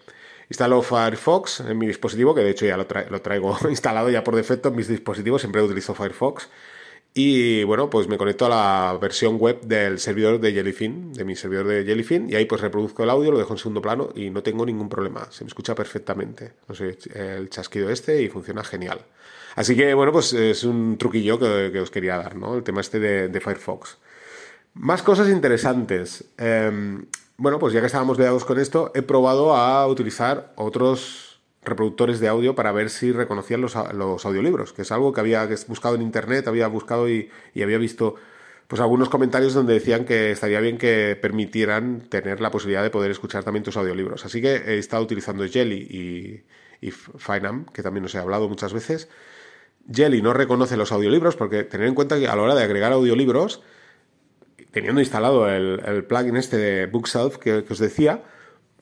Instalo 0.49 0.81
Firefox 0.83 1.61
en 1.61 1.77
mi 1.77 1.87
dispositivo, 1.87 2.35
que 2.35 2.43
de 2.43 2.51
hecho 2.51 2.67
ya 2.67 2.77
lo, 2.77 2.87
traigo 2.87 3.57
instalado 3.69 4.11
ya 4.11 4.23
por 4.23 4.37
defecto 4.37 4.69
en 4.69 4.77
mis 4.77 4.89
dispositivos, 4.89 5.43
siempre 5.43 5.63
utilizo 5.63 5.95
Firefox. 5.95 6.49
Y 7.19 7.65
bueno, 7.65 7.89
pues 7.89 8.09
me 8.09 8.19
conecto 8.19 8.45
a 8.45 8.51
la 8.51 8.99
versión 9.01 9.39
web 9.39 9.63
del 9.63 9.99
servidor 9.99 10.39
de 10.39 10.53
Jellyfin, 10.53 11.15
de 11.15 11.25
mi 11.25 11.35
servidor 11.35 11.67
de 11.67 11.83
Jellyfin, 11.83 12.29
y 12.29 12.35
ahí 12.35 12.45
pues 12.45 12.61
reproduzco 12.61 13.03
el 13.05 13.11
audio, 13.11 13.33
lo 13.33 13.39
dejo 13.39 13.55
en 13.55 13.59
segundo 13.59 13.81
plano 13.81 14.11
y 14.15 14.29
no 14.29 14.43
tengo 14.43 14.67
ningún 14.67 14.91
problema. 14.91 15.27
Se 15.31 15.43
me 15.43 15.49
escucha 15.49 15.75
perfectamente. 15.75 16.53
No 16.69 16.75
el 17.15 17.49
chasquido 17.49 17.89
este 17.89 18.23
y 18.23 18.29
funciona 18.29 18.63
genial. 18.63 19.01
Así 19.57 19.75
que, 19.75 19.95
bueno, 19.95 20.13
pues 20.13 20.35
es 20.35 20.65
un 20.65 20.99
truquillo 20.99 21.39
que, 21.39 21.81
os 21.81 21.91
quería 21.91 22.19
dar, 22.19 22.37
¿no? 22.37 22.57
El 22.57 22.63
tema 22.63 22.83
este 22.83 23.01
de, 23.01 23.41
Firefox. 23.41 23.97
Más 24.75 25.03
cosas 25.03 25.31
interesantes. 25.31 26.27
Em, 26.37 27.07
bueno, 27.39 27.59
pues 27.59 27.73
ya 27.73 27.81
que 27.81 27.87
estábamos 27.87 28.19
liados 28.19 28.45
con 28.45 28.59
esto, 28.61 28.93
he 28.95 29.01
probado 29.01 29.57
a 29.57 29.87
utilizar 29.87 30.53
otros 30.57 31.41
reproductores 31.63 32.21
de 32.21 32.29
audio 32.29 32.55
para 32.55 32.71
ver 32.71 32.91
si 32.91 33.13
reconocían 33.13 33.63
los, 33.63 33.77
audiolibros, 33.77 34.75
que 34.75 34.83
es 34.83 34.93
algo 34.93 35.15
que 35.15 35.21
había 35.21 35.49
buscado 35.69 35.95
en 35.95 36.03
internet, 36.03 36.47
había 36.49 36.69
buscado 36.69 37.09
y, 37.09 37.31
había 37.61 37.79
visto 37.79 38.15
pues 38.69 38.83
algunos 38.83 39.09
comentarios 39.09 39.55
donde 39.55 39.75
decían 39.75 40.05
que 40.05 40.33
estaría 40.33 40.61
bien 40.61 40.77
que 40.77 41.17
permitieran 41.21 42.01
tener 42.11 42.41
la 42.41 42.51
posibilidad 42.51 42.83
de 42.83 42.91
poder 42.91 43.11
escuchar 43.11 43.43
también 43.43 43.63
tus 43.63 43.77
audiolibros. 43.77 44.27
Así 44.27 44.43
que 44.43 44.57
he 44.57 44.79
estado 44.79 45.03
utilizando 45.03 45.47
Jelly 45.49 46.45
y, 46.83 46.87
y 46.87 46.91
Finam, 46.91 47.65
que 47.67 47.83
también 47.83 48.05
os 48.05 48.15
he 48.15 48.19
hablado 48.19 48.49
muchas 48.49 48.73
veces, 48.73 49.09
Jelly 49.93 50.23
no 50.23 50.33
reconoce 50.33 50.77
los 50.77 50.93
audiolibros 50.93 51.37
porque 51.37 51.65
tener 51.65 51.87
en 51.87 51.95
cuenta 51.95 52.19
que 52.19 52.29
a 52.29 52.37
la 52.37 52.43
hora 52.43 52.55
de 52.55 52.63
agregar 52.63 52.93
audiolibros, 52.93 53.63
teniendo 54.73 55.01
instalado 55.01 55.49
el, 55.49 56.05
plugin 56.05 56.37
este 56.37 56.57
de 56.57 56.87
Bookself 56.87 57.39
que, 57.39 57.65
os 57.69 57.79
decía, 57.79 58.23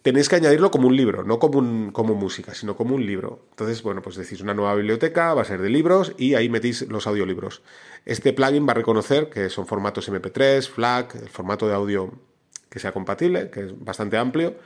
tenéis 0.02 0.28
que 0.28 0.36
añadirlo 0.36 0.70
como 0.70 0.88
un 0.88 0.96
libro, 0.96 1.24
no 1.24 1.38
como, 1.38 1.92
como 1.92 2.14
música, 2.14 2.54
sino 2.54 2.76
como 2.76 2.94
un 2.94 3.06
libro. 3.06 3.46
Entonces, 3.50 3.82
bueno, 3.82 4.02
pues 4.02 4.16
decís 4.16 4.40
una 4.40 4.54
nueva 4.54 4.74
biblioteca, 4.74 5.34
va 5.34 5.42
a 5.42 5.44
ser 5.44 5.60
de 5.60 5.68
libros 5.68 6.14
y 6.16 6.34
ahí 6.34 6.48
metís 6.48 6.88
los 6.88 7.06
audiolibros. 7.06 7.62
Este 8.04 8.32
plugin 8.32 8.66
va 8.66 8.72
a 8.72 8.74
reconocer 8.74 9.28
que 9.28 9.50
son 9.50 9.66
formatos 9.66 10.10
MP3, 10.10 10.68
FLAC, 10.68 11.14
el 11.16 11.28
formato 11.28 11.68
de 11.68 11.74
audio 11.74 12.12
que 12.68 12.78
sea 12.78 12.92
compatible, 12.92 13.50
que 13.50 13.60
es 13.60 13.84
bastante 13.84 14.16
amplio, 14.16 14.56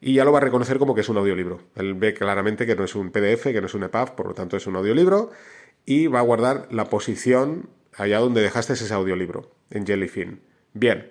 y 0.00 0.12
ya 0.12 0.24
lo 0.26 0.32
va 0.32 0.38
a 0.38 0.42
reconocer 0.42 0.78
como 0.78 0.94
que 0.94 1.00
es 1.00 1.08
un 1.08 1.16
audiolibro. 1.16 1.60
Él 1.76 1.94
ve 1.94 2.12
claramente 2.12 2.66
que 2.66 2.76
no 2.76 2.84
es 2.84 2.94
un 2.94 3.10
PDF, 3.10 3.44
que 3.44 3.60
no 3.60 3.68
es 3.68 3.74
un 3.74 3.84
EPUB, 3.84 4.14
por 4.14 4.26
lo 4.26 4.34
tanto 4.34 4.58
es 4.58 4.66
un 4.66 4.76
audiolibro 4.76 5.30
y 5.84 6.06
va 6.06 6.20
a 6.20 6.22
guardar 6.22 6.68
la 6.70 6.86
posición 6.86 7.70
allá 7.96 8.18
donde 8.18 8.42
dejaste 8.42 8.72
ese 8.72 8.92
audiolibro, 8.92 9.50
en 9.70 9.86
Jellyfin. 9.86 10.40
Bien, 10.72 11.10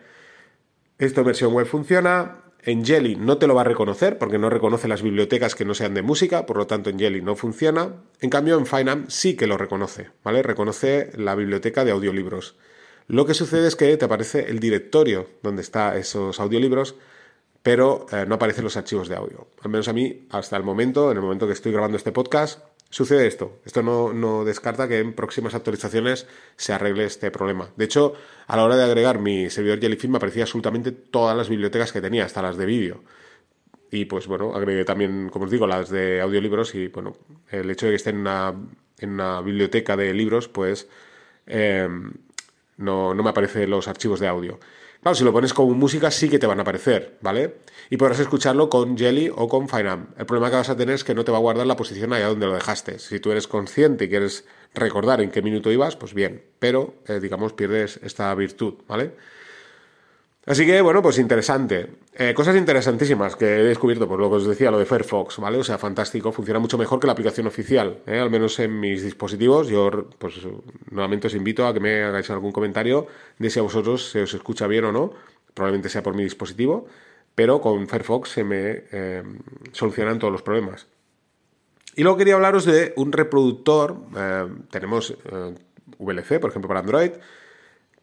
esto 0.98 1.22
en 1.22 1.28
versión 1.28 1.54
web 1.54 1.66
funciona. 1.66 2.40
En 2.66 2.86
Jelly 2.86 3.18
no 3.18 3.38
te 3.38 3.48
lo 3.48 3.56
va 3.56 3.62
a 3.62 3.66
reconocer 3.66 4.18
porque 4.18 4.38
no 4.38 4.50
reconoce 4.50 4.88
las 4.88 5.02
bibliotecas 5.02 5.54
que 5.54 5.66
no 5.66 5.74
sean 5.74 5.94
de 5.94 6.02
música, 6.02 6.46
por 6.46 6.58
lo 6.58 6.66
tanto 6.66 6.90
en 6.90 6.98
Jelly 6.98 7.22
no 7.22 7.36
funciona. 7.36 8.04
En 8.22 8.30
cambio 8.30 8.58
en 8.58 8.66
Finam 8.66 9.06
sí 9.10 9.36
que 9.36 9.48
lo 9.48 9.58
reconoce, 9.58 10.12
¿vale? 10.24 10.42
Reconoce 10.44 11.12
la 11.16 11.36
biblioteca 11.36 11.84
de 11.84 11.92
audiolibros. 11.92 12.56
Lo 13.08 13.26
que 13.26 13.34
sucede 13.34 13.68
es 13.68 13.76
que 13.76 13.98
te 13.98 14.06
aparece 14.06 14.50
el 14.50 14.60
directorio 14.60 15.28
donde 15.42 15.62
están 15.62 15.98
esos 15.98 16.40
audiolibros, 16.40 16.96
pero 17.64 18.06
eh, 18.12 18.26
no 18.28 18.36
aparecen 18.36 18.64
los 18.64 18.78
archivos 18.78 19.10
de 19.10 19.16
audio. 19.16 19.48
Al 19.62 19.70
menos 19.70 19.90
a 19.90 19.94
mí, 19.94 20.28
hasta 20.30 20.56
el 20.56 20.64
momento, 20.64 21.12
en 21.12 21.18
el 21.18 21.24
momento 21.24 21.48
que 21.48 21.54
estoy 21.54 21.74
grabando 21.74 21.98
este 21.98 22.14
podcast, 22.14 22.60
sucede 22.94 23.26
esto. 23.26 23.60
Esto 23.66 23.82
no, 23.82 24.46
descarta 24.46 24.88
que 24.88 25.00
en 25.00 25.14
próximas 25.14 25.56
actualizaciones 25.56 26.28
se 26.58 26.74
arregle 26.74 27.06
este 27.06 27.32
problema. 27.32 27.70
De 27.76 27.86
hecho, 27.86 28.14
a 28.46 28.56
la 28.56 28.64
hora 28.64 28.76
de 28.78 28.84
agregar 28.84 29.18
mi 29.18 29.50
servidor 29.50 29.80
Jellyfin 29.80 30.12
me 30.12 30.18
aparecía 30.18 30.44
absolutamente 30.44 30.92
todas 30.92 31.36
las 31.36 31.50
bibliotecas 31.50 31.92
que 31.92 32.02
tenía, 32.02 32.26
hasta 32.26 32.44
las 32.44 32.56
de 32.56 32.68
vídeo. 32.68 33.04
Y 33.90 34.06
pues 34.06 34.28
bueno, 34.28 34.56
agregué 34.56 34.86
también, 34.86 35.30
como 35.30 35.46
os 35.46 35.52
digo, 35.52 35.66
las 35.66 35.90
de 35.90 36.22
audiolibros 36.22 36.76
y 36.76 36.88
bueno, 36.90 37.14
el 37.50 37.70
hecho 37.72 37.88
de 37.88 37.94
que 37.94 37.96
esté 37.96 38.12
en 38.12 38.18
una, 38.20 39.42
biblioteca 39.42 39.98
de 39.98 40.14
libros, 40.14 40.48
pues 40.48 40.88
eh, 41.48 41.90
no, 42.78 43.14
no 43.16 43.24
me 43.24 43.30
aparecen 43.32 43.72
los 43.72 43.88
archivos 43.88 44.20
de 44.20 44.28
audio. 44.28 44.60
Claro, 45.04 45.16
si 45.16 45.26
lo 45.26 45.34
pones 45.34 45.54
como 45.54 45.74
música 45.74 46.10
sí 46.12 46.30
que 46.30 46.40
te 46.40 46.48
van 46.48 46.60
a 46.60 46.62
aparecer, 46.62 47.18
¿vale? 47.20 47.56
Y 47.90 47.98
podrás 47.98 48.22
escucharlo 48.22 48.70
con 48.70 48.98
Jelly 48.98 49.30
o 49.36 49.50
con 49.50 49.68
FineAmp. 49.68 50.18
El 50.18 50.26
problema 50.26 50.50
que 50.50 50.56
vas 50.56 50.70
a 50.70 50.78
tener 50.78 50.96
es 50.96 51.04
que 51.04 51.14
no 51.14 51.26
te 51.26 51.32
va 51.32 51.40
a 51.40 51.42
guardar 51.42 51.68
la 51.68 51.76
posición 51.76 52.14
allá 52.14 52.28
donde 52.30 52.46
lo 52.46 52.54
dejaste. 52.54 53.00
Si 53.00 53.20
tú 53.20 53.30
eres 53.30 53.50
consciente 53.50 54.06
y 54.06 54.10
quieres 54.10 54.46
recordar 54.74 55.20
en 55.20 55.30
qué 55.30 55.42
minuto 55.42 55.74
ibas, 55.74 55.98
pues 55.98 56.14
bien, 56.14 56.46
pero 56.58 56.96
eh, 57.06 57.20
digamos 57.20 57.52
pierdes 57.52 58.00
esta 58.02 58.34
virtud, 58.34 58.76
¿vale? 58.88 59.12
Así 60.46 60.66
que, 60.66 60.82
bueno, 60.82 61.02
pues 61.02 61.20
interesante. 61.20 61.88
Eh, 62.16 62.34
cosas 62.34 62.58
interesantísimas 62.58 63.38
que 63.38 63.46
he 63.46 63.64
descubierto, 63.64 64.10
por 64.10 64.20
lo 64.20 64.30
que 64.30 64.36
os 64.36 64.46
decía, 64.46 64.72
lo 64.72 64.78
de 64.78 64.86
Firefox, 64.86 65.38
¿vale? 65.38 65.58
O 65.58 65.64
sea, 65.64 65.78
fantástico, 65.78 66.34
funciona 66.34 66.60
mucho 66.60 66.78
mejor 66.78 67.00
que 67.00 67.08
la 67.08 67.14
aplicación 67.14 67.48
oficial, 67.48 68.00
¿eh? 68.06 68.20
al 68.20 68.30
menos 68.30 68.60
en 68.60 68.78
mis 68.78 69.04
dispositivos. 69.04 69.70
Yo, 69.70 70.10
pues, 70.18 70.42
nuevamente 70.92 71.28
os 71.28 71.36
invito 71.36 71.66
a 71.66 71.74
que 71.74 71.80
me 71.80 72.04
hagáis 72.04 72.30
algún 72.30 72.52
comentario 72.52 73.08
de 73.40 73.50
si 73.50 73.60
a 73.60 73.62
vosotros 73.62 74.10
se 74.10 74.24
os 74.24 74.34
escucha 74.34 74.68
bien 74.68 74.84
o 74.84 74.92
no. 74.92 75.14
Probablemente 75.54 75.88
sea 75.88 76.04
por 76.04 76.14
mi 76.14 76.24
dispositivo, 76.24 76.88
pero 77.36 77.62
con 77.62 77.88
Firefox 77.88 78.30
se 78.30 78.44
me 78.44 78.84
eh, 78.92 79.24
solucionan 79.72 80.20
todos 80.20 80.34
los 80.34 80.42
problemas. 80.42 80.88
Y 81.96 82.04
luego 82.04 82.18
quería 82.18 82.34
hablaros 82.34 82.66
de 82.66 82.92
un 82.98 83.14
reproductor. 83.14 83.96
tenemos 84.72 85.16
VLC, 86.00 86.40
por 86.40 86.50
ejemplo, 86.50 86.68
para 86.68 86.80
Android 86.82 87.12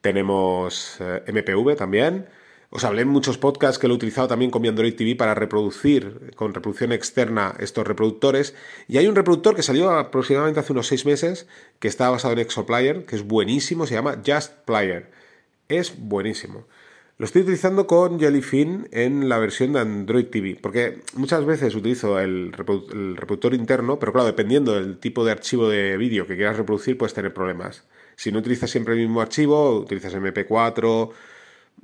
tenemos 0.01 0.97
eh, 1.01 1.23
MPV 1.27 1.77
también. 1.77 2.27
Os 2.73 2.85
hablé 2.85 3.03
en 3.03 3.09
muchos 3.09 3.37
podcasts 3.37 3.81
que 3.81 3.89
lo 3.89 3.95
he 3.95 3.97
utilizado 3.97 4.29
también 4.29 4.53
con 4.53 4.63
mi 4.63 4.69
Android 4.69 4.95
TV 4.95 5.17
para 5.17 5.35
reproducir 5.35 6.33
con 6.37 6.55
reproducción 6.55 6.93
externa 6.93 7.57
estos 7.59 7.85
reproductores. 7.85 8.55
Y 8.87 8.99
hay 8.99 9.09
un 9.09 9.17
reproductor 9.17 9.57
que 9.57 9.65
salió 9.65 9.91
aproximadamente 9.91 10.61
hace 10.61 10.73
unos 10.73 10.87
seis 10.87 11.05
meses 11.05 11.49
que 11.81 11.89
está 11.89 12.09
basado 12.11 12.33
en 12.33 12.39
Exoplayer, 12.39 13.05
que 13.07 13.17
es 13.17 13.27
buenísimo, 13.27 13.87
se 13.87 13.95
llama 13.95 14.23
Just 14.25 14.53
Player. 14.65 15.11
Es 15.69 15.99
buenísimo. 15.99 16.67
Lo 17.21 17.27
estoy 17.27 17.43
utilizando 17.43 17.87
con 17.87 18.19
Jellyfin 18.19 18.89
en 18.93 19.29
la 19.29 19.39
versión 19.39 19.75
de 19.75 19.81
Android 19.81 20.25
TV, 20.27 20.57
porque 20.59 21.03
muchas 21.17 21.45
veces 21.45 21.75
utilizo 21.75 22.19
el, 22.19 22.51
reproductor 22.53 23.53
interno, 23.53 23.99
pero 23.99 24.13
claro, 24.13 24.27
dependiendo 24.27 24.73
del 24.73 24.97
tipo 24.99 25.23
de 25.23 25.33
archivo 25.33 25.69
de 25.69 25.99
vídeo 25.99 26.27
que 26.27 26.37
quieras 26.37 26.57
reproducir, 26.57 26.97
puedes 26.97 27.13
tener 27.13 27.35
problemas. 27.35 27.85
Si 28.21 28.31
no 28.31 28.41
utilizas 28.41 28.71
siempre 28.71 28.93
el 28.93 29.01
mismo 29.01 29.23
archivo, 29.23 29.79
utilizas 29.79 30.15
MP4 30.15 31.11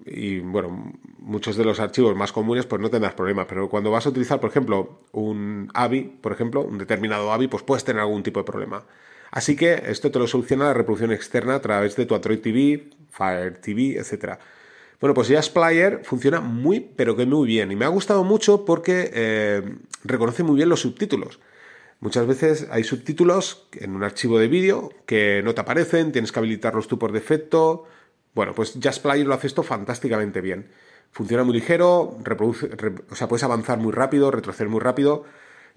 y 0.05 0.41
bueno, 0.41 0.93
muchos 1.21 1.57
de 1.57 1.65
los 1.65 1.81
archivos 1.81 2.15
más 2.15 2.31
comunes 2.31 2.67
pues 2.67 2.83
no 2.83 2.91
tendrás 2.91 3.15
problemas, 3.15 3.47
pero 3.49 3.71
cuando 3.71 3.91
vas 3.91 4.05
a 4.05 4.11
utilizar, 4.11 4.39
por 4.39 4.51
ejemplo, 4.51 5.01
un 5.13 5.71
AVI, 5.73 6.03
por 6.21 6.33
ejemplo, 6.33 6.61
un 6.61 6.77
determinado 6.77 7.33
AVI, 7.33 7.49
pues 7.49 7.63
puedes 7.63 7.85
tener 7.85 8.03
algún 8.03 8.23
tipo 8.23 8.39
de 8.41 8.45
problema. 8.45 8.85
Así 9.31 9.57
que 9.57 9.83
esto 9.87 10.11
te 10.11 10.19
lo 10.19 10.27
soluciona 10.27 10.67
la 10.67 10.75
reproducción 10.75 11.11
externa 11.11 11.55
a 11.55 11.63
través 11.63 11.97
de 11.97 12.05
tu 12.05 12.15
Android 12.15 12.41
TV, 12.41 12.91
Fire 13.09 13.57
TV, 13.57 13.99
etc. 13.99 14.39
Bueno, 15.01 15.15
pues 15.15 15.29
ya 15.29 15.41
Splayer 15.41 16.05
funciona 16.05 16.43
muy, 16.43 16.81
pero 16.81 17.17
que 17.17 17.25
muy 17.25 17.47
bien. 17.47 17.73
Y 17.73 17.77
me 17.77 17.87
ha 17.87 17.89
gustado 17.89 18.25
mucho 18.25 18.67
porque 18.67 19.11
eh, 19.15 19.63
reconoce 20.05 20.43
muy 20.43 20.57
bien 20.57 20.69
los 20.69 20.81
subtítulos. 20.81 21.41
Muchas 22.01 22.27
veces 22.27 22.69
hay 22.71 22.85
subtítulos 22.85 23.69
en 23.73 23.95
un 23.95 24.05
archivo 24.05 24.39
de 24.39 24.49
vídeo 24.49 24.91
que 25.07 25.41
no 25.43 25.55
te 25.55 25.63
aparecen, 25.63 26.13
tienes 26.13 26.31
que 26.31 26.39
habilitarlos 26.39 26.89
tú 26.89 26.99
por 26.99 27.13
defecto. 27.13 27.85
Bueno, 28.35 28.55
pues 28.55 28.79
Player 29.03 29.27
lo 29.27 29.35
hace 29.35 29.47
esto 29.47 29.63
fantásticamente 29.63 30.41
bien. 30.41 30.69
Funciona 31.11 31.45
muy 31.45 31.55
ligero, 31.55 32.19
reproduce, 32.23 32.69
o 33.11 33.15
sea, 33.15 33.29
puedes 33.29 33.45
avanzar 33.45 33.79
muy 33.79 33.93
rápido, 33.93 34.31
retroceder 34.31 34.69
muy 34.69 34.81
rápido. 34.81 35.25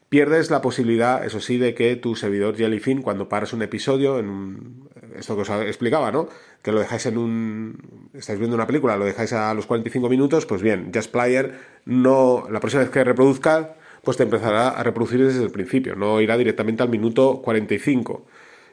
Pierdes 0.09 0.49
la 0.49 0.59
posibilidad, 0.59 1.23
eso 1.23 1.39
sí, 1.39 1.57
de 1.57 1.75
que 1.75 1.95
tu 1.95 2.15
servidor 2.15 2.57
Jellyfin, 2.57 3.01
cuando 3.01 3.29
paras 3.29 3.53
un 3.53 3.61
episodio, 3.61 4.19
en 4.19 4.89
esto 5.15 5.35
que 5.35 5.43
os 5.43 5.49
explicaba, 5.49 6.11
¿no? 6.11 6.27
Que 6.61 6.71
lo 6.71 6.79
dejáis 6.79 7.05
en 7.05 7.17
un. 7.17 8.09
Estáis 8.13 8.39
viendo 8.39 8.55
una 8.55 8.67
película, 8.67 8.97
lo 8.97 9.05
dejáis 9.05 9.31
a 9.33 9.53
los 9.53 9.67
45 9.67 10.09
minutos, 10.09 10.45
pues 10.45 10.61
bien, 10.61 10.91
Player 11.11 11.59
no. 11.85 12.47
La 12.49 12.59
próxima 12.59 12.81
vez 12.81 12.91
que 12.91 13.03
reproduzca, 13.03 13.75
pues 14.09 14.17
te 14.17 14.23
empezará 14.23 14.69
a 14.69 14.81
reproducir 14.81 15.23
desde 15.23 15.43
el 15.43 15.51
principio, 15.51 15.95
no 15.95 16.19
irá 16.19 16.35
directamente 16.35 16.81
al 16.81 16.89
minuto 16.89 17.43
45. 17.43 18.25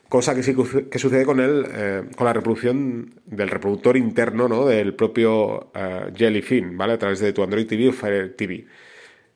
Cosa 0.09 0.35
que 0.35 0.43
sucede 0.99 1.27
con, 1.27 1.41
el, 1.41 1.67
eh, 1.69 2.05
con 2.17 2.25
la 2.25 2.33
reproducción 2.33 3.21
del 3.27 3.51
reproductor 3.51 3.99
interno 3.99 4.49
¿no? 4.49 4.65
del 4.65 4.95
propio 4.95 5.67
uh, 5.75 6.17
Jellyfin, 6.17 6.79
¿vale? 6.79 6.95
A 6.95 6.99
través 6.99 7.21
de 7.21 7.35
tu 7.35 7.43
Android 7.43 7.67
TV 7.67 7.91
o 7.91 7.93
Fire 7.93 8.35
TV. 8.35 8.65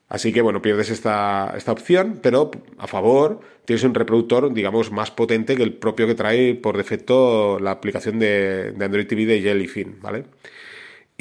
Así 0.09 0.33
que, 0.33 0.41
bueno, 0.41 0.63
pierdes 0.63 0.89
esta, 0.89 1.53
esta 1.55 1.73
opción, 1.73 2.19
pero 2.23 2.51
a 2.79 2.87
favor 2.87 3.41
tienes 3.67 3.85
un 3.85 3.93
reproductor, 3.93 4.55
digamos, 4.55 4.91
más 4.91 5.11
potente 5.11 5.55
que 5.55 5.63
el 5.63 5.75
propio 5.75 6.07
que 6.07 6.15
trae 6.15 6.55
por 6.55 6.79
defecto 6.79 7.59
la 7.61 7.73
aplicación 7.73 8.19
de, 8.19 8.73
de 8.73 8.85
Android 8.87 9.07
TV 9.07 9.27
de 9.27 9.43
Jellyfin, 9.43 10.01
¿vale? 10.01 10.25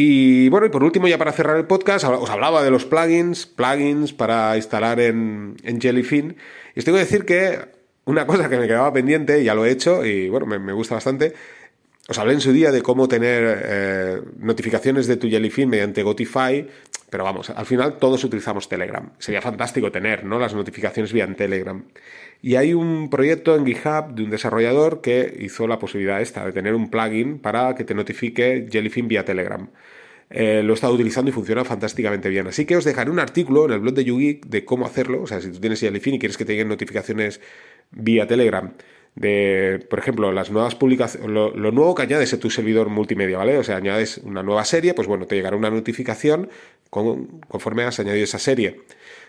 Y 0.02 0.48
bueno, 0.48 0.66
y 0.66 0.70
por 0.70 0.82
último, 0.82 1.10
ya 1.10 1.18
para 1.18 1.34
cerrar 1.34 1.58
el 1.58 1.66
podcast, 1.66 2.06
os 2.06 2.30
hablaba 2.30 2.64
de 2.64 2.72
los 2.72 2.86
plugins, 2.86 3.46
plugins 3.46 4.14
para 4.14 4.56
instalar 4.56 4.98
en, 5.02 5.58
Jellyfin. 5.62 6.38
Y 6.74 6.80
os 6.80 6.86
tengo 6.86 6.98
que 6.98 7.04
decir 7.04 7.26
que 7.26 7.60
una 8.06 8.26
cosa 8.26 8.48
que 8.48 8.58
me 8.58 8.66
quedaba 8.66 8.94
pendiente, 8.94 9.44
ya 9.44 9.54
lo 9.54 9.66
he 9.66 9.72
hecho 9.72 10.06
y 10.06 10.30
bueno, 10.30 10.46
me, 10.46 10.72
gusta 10.72 10.96
bastante. 10.96 11.34
Os 12.10 12.18
hablé 12.18 12.34
en 12.34 12.42
su 12.42 12.52
día 12.52 12.72
de 12.72 12.82
cómo 12.82 13.08
tener 13.08 13.62
eh, 13.64 14.22
notificaciones 14.40 15.06
de 15.06 15.16
tu 15.16 15.30
Jellyfin 15.30 15.70
mediante 15.70 16.02
Gotify, 16.02 16.66
pero 17.12 17.24
vamos, 17.24 17.52
al 17.52 17.68
final 17.68 17.98
todos 17.98 18.24
utilizamos 18.24 18.68
Telegram. 18.68 19.12
Sería 19.20 19.44
fantástico 19.44 19.92
tener 19.92 20.26
¿no? 20.26 20.40
las 20.40 20.56
notificaciones 20.56 21.14
vía 21.14 21.32
Telegram. 21.36 21.84
Y 22.42 22.56
hay 22.56 22.74
un 22.74 23.12
proyecto 23.12 23.56
en 23.56 23.64
GitHub 23.64 24.16
de 24.16 24.24
un 24.24 24.32
desarrollador 24.32 25.02
que 25.02 25.38
hizo 25.40 25.68
la 25.68 25.78
posibilidad 25.78 26.20
esta, 26.20 26.44
de 26.44 26.52
tener 26.52 26.74
un 26.74 26.90
plugin 26.90 27.38
para 27.38 27.76
que 27.76 27.84
te 27.84 27.94
notifique 27.94 28.68
Jellyfin 28.72 29.08
vía 29.08 29.24
Telegram. 29.24 29.70
Eh, 30.32 30.64
lo 30.64 30.74
he 30.74 30.76
estado 30.76 30.94
utilizando 30.94 31.30
y 31.30 31.32
funciona 31.32 31.64
fantásticamente 31.64 32.28
bien. 32.30 32.48
Así 32.48 32.66
que 32.66 32.76
os 32.76 32.86
dejaré 32.86 33.12
un 33.12 33.20
artículo 33.20 33.66
en 33.66 33.74
el 33.74 33.82
blog 33.82 33.94
de 33.94 34.06
YouGeek 34.06 34.48
de 34.48 34.66
cómo 34.66 34.88
hacerlo. 34.88 35.22
O 35.22 35.28
sea, 35.28 35.42
si 35.42 35.52
tú 35.52 35.60
tienes 35.60 35.80
Jellyfin 35.80 36.16
y 36.16 36.20
quieres 36.20 36.38
que 36.38 36.46
te 36.46 36.54
lleguen 36.54 36.70
notificaciones 36.70 37.40
vía 37.92 38.26
Telegram 38.26 38.74
de, 39.16 39.86
por 39.90 40.00
ejemplo, 40.00 40.32
las 40.32 40.52
nuevas 40.52 40.76
publicaciones, 40.76 41.30
lo, 41.30 41.52
nuevo 41.72 41.96
que 41.96 42.04
añades 42.04 42.34
a 42.34 42.40
tu 42.40 42.50
servidor 42.50 42.90
multimedia, 42.90 43.38
¿vale? 43.38 43.58
O 43.58 43.64
sea, 43.64 43.78
añades 43.78 44.20
una 44.24 44.44
nueva 44.44 44.64
serie, 44.66 44.94
pues 44.94 45.08
bueno, 45.08 45.26
te 45.26 45.36
llegará 45.36 45.56
una 45.58 45.70
notificación 45.70 46.50
conforme 46.90 47.84
has 47.84 48.00
añadido 48.00 48.24
esa 48.24 48.40
serie. 48.40 48.82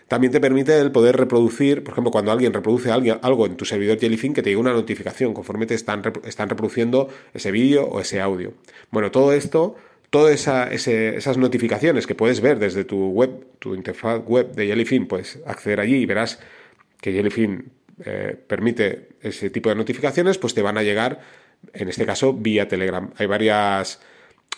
También 0.07 0.33
te 0.33 0.41
permite 0.41 0.77
el 0.77 0.91
poder 0.91 1.15
reproducir, 1.15 1.83
por 1.83 1.93
ejemplo, 1.93 2.11
cuando 2.11 2.31
alguien 2.31 2.51
reproduce 2.51 2.91
algo 2.91 3.45
en 3.45 3.55
tu 3.55 3.63
servidor 3.63 3.97
Jellyfin, 3.97 4.33
que 4.33 4.41
te 4.41 4.49
llegue 4.49 4.59
una 4.59 4.73
notificación 4.73 5.33
conforme 5.33 5.65
te 5.65 5.73
están, 5.73 6.03
están 6.25 6.49
reproduciendo 6.49 7.07
ese 7.33 7.49
vídeo 7.51 7.85
o 7.85 8.01
ese 8.01 8.19
audio. 8.19 8.53
Bueno, 8.91 9.09
todo 9.09 9.31
esto, 9.31 9.75
todas 10.09 10.33
esas 10.33 11.37
notificaciones 11.37 12.07
que 12.07 12.15
puedes 12.15 12.41
ver 12.41 12.59
desde 12.59 12.83
tu 12.83 13.09
web, 13.11 13.45
tu 13.59 13.73
interfaz 13.73 14.21
web 14.25 14.51
de 14.51 14.67
Jellyfin, 14.67 15.07
puedes 15.07 15.39
acceder 15.45 15.79
allí 15.79 15.95
y 15.95 16.05
verás 16.05 16.39
que 16.99 17.13
Jellyfin 17.13 17.71
eh, 18.05 18.35
permite 18.47 19.09
ese 19.21 19.49
tipo 19.49 19.69
de 19.69 19.75
notificaciones, 19.75 20.37
pues 20.37 20.53
te 20.53 20.61
van 20.61 20.77
a 20.77 20.83
llegar, 20.83 21.19
en 21.73 21.89
este 21.89 22.05
caso, 22.05 22.33
vía 22.33 22.67
Telegram. 22.67 23.11
Hay 23.17 23.27
varias 23.27 23.99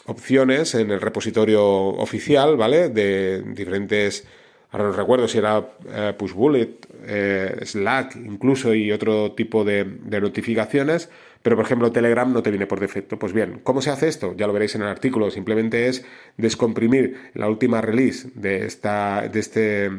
opciones 0.05 0.75
en 0.75 0.91
el 0.91 1.01
repositorio 1.01 1.63
oficial, 1.63 2.57
¿vale? 2.57 2.89
De 2.89 3.41
diferentes 3.41 4.25
ahora 4.73 4.85
no 4.85 4.91
recuerdo 4.91 5.27
si 5.27 5.37
era 5.37 5.63
eh, 5.87 6.13
Pushbullet, 6.17 6.87
eh, 7.05 7.59
Slack 7.63 8.15
incluso 8.15 8.73
y 8.73 8.91
otro 8.91 9.31
tipo 9.33 9.63
de, 9.63 9.85
notificaciones, 9.85 11.09
pero 11.41 11.55
por 11.55 11.65
ejemplo 11.65 11.91
Telegram 11.91 12.31
no 12.33 12.41
te 12.41 12.49
viene 12.49 12.65
por 12.65 12.79
defecto. 12.79 13.17
Pues 13.17 13.33
bien, 13.33 13.61
¿cómo 13.63 13.81
se 13.81 13.91
hace 13.91 14.07
esto? 14.07 14.33
Ya 14.35 14.47
lo 14.47 14.53
veréis 14.53 14.75
en 14.75 14.81
el 14.81 14.87
artículo, 14.87 15.29
simplemente 15.29 15.87
es 15.87 16.03
descomprimir 16.37 17.31
la 17.35 17.47
última 17.47 17.81
release 17.81 18.29
de, 18.33 18.65
esta, 18.65 19.27
de 19.27 19.39
este 19.39 19.91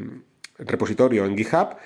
repositorio 0.58 1.24
en 1.24 1.38
GitHub, 1.38 1.76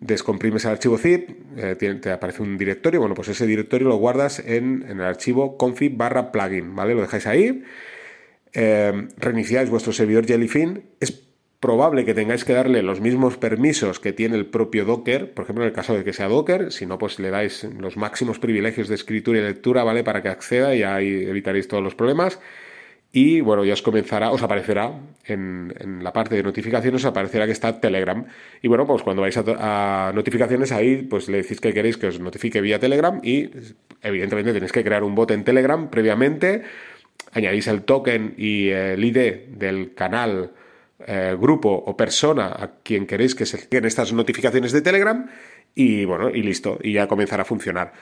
descomprimes 0.00 0.64
el 0.64 0.72
archivo 0.72 0.98
zip, 0.98 1.30
eh, 1.56 1.74
te, 1.74 2.10
aparece 2.10 2.42
un 2.42 2.56
directorio, 2.56 3.00
bueno, 3.00 3.14
pues 3.14 3.28
ese 3.28 3.46
directorio 3.46 3.88
lo 3.88 3.96
guardas 3.96 4.40
en, 4.40 4.84
el 4.88 5.00
archivo 5.02 5.56
config 5.56 5.96
barra 5.96 6.32
plugin, 6.32 6.74
¿vale? 6.74 6.94
Lo 6.94 7.02
dejáis 7.02 7.26
ahí, 7.26 7.64
reiniciáis 8.52 9.70
vuestro 9.70 9.92
servidor 9.92 10.26
Jellyfin, 10.26 10.82
es 11.00 11.28
probable 11.60 12.04
que 12.04 12.14
tengáis 12.14 12.44
que 12.44 12.52
darle 12.52 12.82
los 12.82 13.00
mismos 13.00 13.36
permisos 13.36 13.98
que 13.98 14.12
tiene 14.12 14.36
el 14.36 14.46
propio 14.46 14.84
Docker, 14.84 15.34
por 15.34 15.44
ejemplo, 15.44 15.64
en 15.64 15.68
el 15.68 15.74
caso 15.74 15.94
de 15.94 16.04
que 16.04 16.12
sea 16.12 16.28
Docker, 16.28 16.72
si 16.72 16.86
no, 16.86 16.98
pues 16.98 17.18
le 17.18 17.30
dais 17.30 17.64
los 17.64 17.96
máximos 17.96 18.38
privilegios 18.38 18.88
de 18.88 18.94
escritura 18.94 19.38
y 19.38 19.42
lectura, 19.42 19.82
¿vale? 19.82 20.04
Para 20.04 20.22
que 20.22 20.28
acceda 20.28 20.74
y 20.74 20.82
ahí 20.82 21.24
evitaréis 21.24 21.66
todos 21.66 21.82
los 21.82 21.94
problemas. 21.94 22.38
Y 23.10 23.40
bueno, 23.40 23.64
ya 23.64 23.72
os 23.72 23.82
comenzará, 23.82 24.30
os 24.30 24.42
aparecerá 24.42 25.00
en, 25.24 25.72
la 26.02 26.12
parte 26.12 26.34
de 26.34 26.42
notificaciones, 26.42 27.02
os 27.02 27.06
aparecerá 27.06 27.46
que 27.46 27.52
está 27.52 27.80
Telegram. 27.80 28.26
Y 28.60 28.68
bueno, 28.68 28.86
pues 28.86 29.02
cuando 29.02 29.22
vais 29.22 29.36
a, 29.36 30.12
notificaciones 30.14 30.72
ahí, 30.72 31.02
pues 31.02 31.28
le 31.28 31.38
decís 31.38 31.60
que 31.60 31.72
queréis 31.72 31.96
que 31.96 32.08
os 32.08 32.20
notifique 32.20 32.60
vía 32.60 32.78
Telegram 32.78 33.20
y 33.22 33.50
evidentemente 34.02 34.52
tenéis 34.52 34.72
que 34.72 34.84
crear 34.84 35.02
un 35.04 35.14
bot 35.14 35.30
en 35.30 35.42
Telegram 35.42 35.88
previamente, 35.88 36.62
añadís 37.32 37.66
el 37.68 37.82
token 37.82 38.34
y 38.36 38.68
el 38.68 39.02
ID 39.02 39.56
del 39.56 39.94
canal, 39.94 40.52
eh, 41.06 41.36
grupo 41.38 41.70
o 41.70 41.96
persona 41.96 42.48
a 42.48 42.82
quien 42.82 43.06
queréis 43.06 43.34
que 43.34 43.46
se 43.46 43.68
queden 43.68 43.86
estas 43.86 44.12
notificaciones 44.12 44.72
de 44.72 44.82
Telegram 44.82 45.30
y 45.74 46.04
bueno, 46.04 46.28
y 46.28 46.42
listo, 46.42 46.78
y 46.82 46.92
ya 46.92 47.06
comenzará 47.06 47.42
a 47.42 47.46
funcionar. 47.46 47.92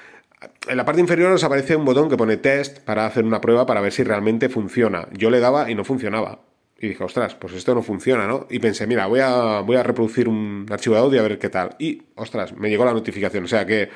En 0.69 0.77
la 0.77 0.85
parte 0.85 1.01
inferior 1.01 1.33
os 1.33 1.45
aparece 1.45 1.77
un 1.77 1.85
botón 1.85 2.09
que 2.11 2.17
pone 2.17 2.37
test 2.37 2.81
para 2.81 3.07
hacer 3.07 3.25
una 3.25 3.41
prueba 3.41 3.65
para 3.67 3.81
ver 3.81 3.93
si 3.93 4.03
realmente 4.03 4.49
funciona. 4.49 5.09
Yo 5.13 5.31
le 5.31 5.41
daba 5.41 5.71
y 5.71 5.75
no 5.75 5.85
funcionaba. 5.85 6.41
Y 6.79 6.89
dije, 6.89 7.03
ostras, 7.05 7.35
pues 7.35 7.55
esto 7.55 7.75
no 7.75 7.83
funciona, 7.83 8.27
¿no? 8.27 8.47
Y 8.51 8.59
pensé, 8.59 8.87
mira, 8.87 9.07
voy 9.07 9.21
a, 9.21 9.61
voy 9.61 9.77
a 9.77 9.83
reproducir 9.83 10.29
un 10.29 10.67
archivo 10.71 10.95
de 10.95 11.01
audio 11.01 11.21
a 11.21 11.23
ver 11.23 11.39
qué 11.39 11.49
tal. 11.49 11.75
Y, 11.79 12.03
ostras, 12.17 12.55
me 12.55 12.69
llegó 12.69 12.85
la 12.85 12.93
notificación. 12.93 13.45
O 13.45 13.49
sea 13.49 13.65
que 13.65 13.89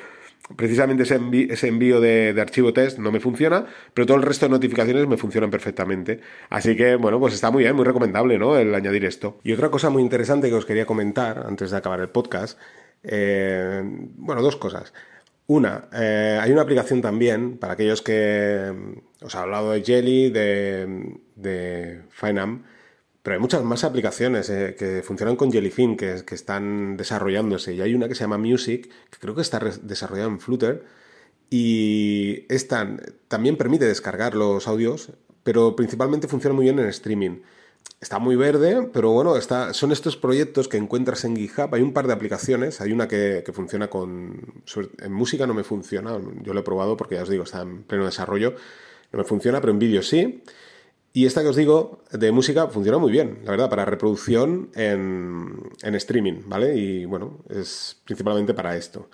precisamente 0.55 1.03
ese, 1.03 1.67
envío 1.67 2.01
de, 2.01 2.33
de, 2.33 2.41
archivo 2.41 2.73
test 2.73 2.97
no 2.97 3.11
me 3.11 3.19
funciona, 3.19 3.65
pero 3.93 4.07
todo 4.07 4.17
el 4.17 4.23
resto 4.23 4.47
de 4.47 4.51
notificaciones 4.51 5.07
me 5.07 5.17
funcionan 5.17 5.51
perfectamente. 5.51 6.21
Así 6.49 6.75
que, 6.75 6.95
bueno, 6.95 7.19
pues 7.19 7.35
está 7.35 7.51
muy 7.51 7.63
bien, 7.63 7.75
muy 7.75 7.85
recomendable, 7.85 8.39
¿no? 8.39 8.57
El 8.57 8.73
añadir 8.73 9.05
esto. 9.05 9.37
Y 9.43 9.53
otra 9.53 9.69
cosa 9.69 9.91
muy 9.91 10.01
interesante 10.01 10.49
que 10.49 10.55
os 10.55 10.65
quería 10.65 10.87
comentar 10.87 11.45
antes 11.45 11.69
de 11.69 11.77
acabar 11.77 11.99
el 11.99 12.09
podcast, 12.09 12.57
eh, 13.03 13.81
bueno, 13.83 14.41
dos 14.41 14.55
cosas. 14.55 14.91
Una, 15.51 15.89
eh, 15.91 16.39
hay 16.41 16.53
una 16.53 16.61
aplicación 16.61 17.01
también 17.01 17.57
para 17.57 17.73
aquellos 17.73 18.01
que 18.01 18.71
mm, 18.73 19.25
os 19.25 19.35
he 19.35 19.37
hablado 19.37 19.71
de 19.71 19.83
Jelly, 19.83 20.29
de, 20.29 21.17
de 21.35 22.03
Finam, 22.09 22.63
pero 23.21 23.33
hay 23.33 23.41
muchas 23.41 23.61
más 23.61 23.83
aplicaciones 23.83 24.49
eh, 24.49 24.77
que 24.79 25.01
funcionan 25.03 25.35
con 25.35 25.51
Jellyfin 25.51 25.97
que, 25.97 26.23
que, 26.25 26.35
están 26.35 26.95
desarrollándose. 26.95 27.73
Y 27.73 27.81
hay 27.81 27.93
una 27.93 28.07
que 28.07 28.15
se 28.15 28.21
llama 28.21 28.37
Music, 28.37 28.89
que 29.09 29.19
creo 29.19 29.35
que 29.35 29.41
está 29.41 29.59
desarrollada 29.59 30.29
en 30.29 30.39
Flutter, 30.39 30.85
y 31.49 32.45
esta 32.47 32.87
también 33.27 33.57
permite 33.57 33.83
descargar 33.83 34.35
los 34.35 34.69
audios, 34.69 35.11
pero 35.43 35.75
principalmente 35.75 36.29
funciona 36.29 36.55
muy 36.55 36.63
bien 36.63 36.79
en 36.79 36.87
streaming 36.87 37.41
está 38.01 38.17
muy 38.17 38.35
verde, 38.35 38.89
pero 38.91 39.11
bueno, 39.11 39.37
está, 39.37 39.73
son 39.73 39.91
estos 39.91 40.17
proyectos 40.17 40.67
que 40.67 40.77
encuentras 40.77 41.23
en 41.23 41.35
GitHub. 41.35 41.73
Hay 41.73 41.83
un 41.83 41.93
par 41.93 42.07
de 42.07 42.13
aplicaciones, 42.13 42.81
hay 42.81 42.91
una 42.91 43.07
que, 43.07 43.43
funciona 43.53 43.89
con... 43.89 44.63
En 44.99 45.13
música 45.13 45.45
no 45.45 45.53
me 45.53 45.63
funciona, 45.63 46.17
yo 46.41 46.53
lo 46.53 46.59
he 46.59 46.63
probado 46.63 46.97
porque 46.97 47.15
ya 47.15 47.21
os 47.21 47.29
digo, 47.29 47.43
está 47.43 47.61
en 47.61 47.83
pleno 47.83 48.05
desarrollo, 48.05 48.55
no 49.11 49.19
me 49.19 49.23
funciona, 49.23 49.61
pero 49.61 49.71
en 49.71 49.79
vídeo 49.79 50.01
sí. 50.01 50.43
Y 51.13 51.25
esta 51.25 51.41
que 51.43 51.49
os 51.49 51.55
digo 51.55 52.03
de 52.11 52.31
música 52.31 52.67
funciona 52.67 52.97
muy 52.97 53.11
bien, 53.11 53.39
la 53.43 53.51
verdad, 53.51 53.69
para 53.69 53.85
reproducción 53.85 54.69
en, 54.75 55.69
en 55.83 55.95
streaming, 55.95 56.41
¿vale? 56.47 56.75
Y 56.75 57.05
bueno, 57.05 57.39
es 57.49 57.97
principalmente 58.05 58.53
para 58.53 58.75
esto. 58.77 59.09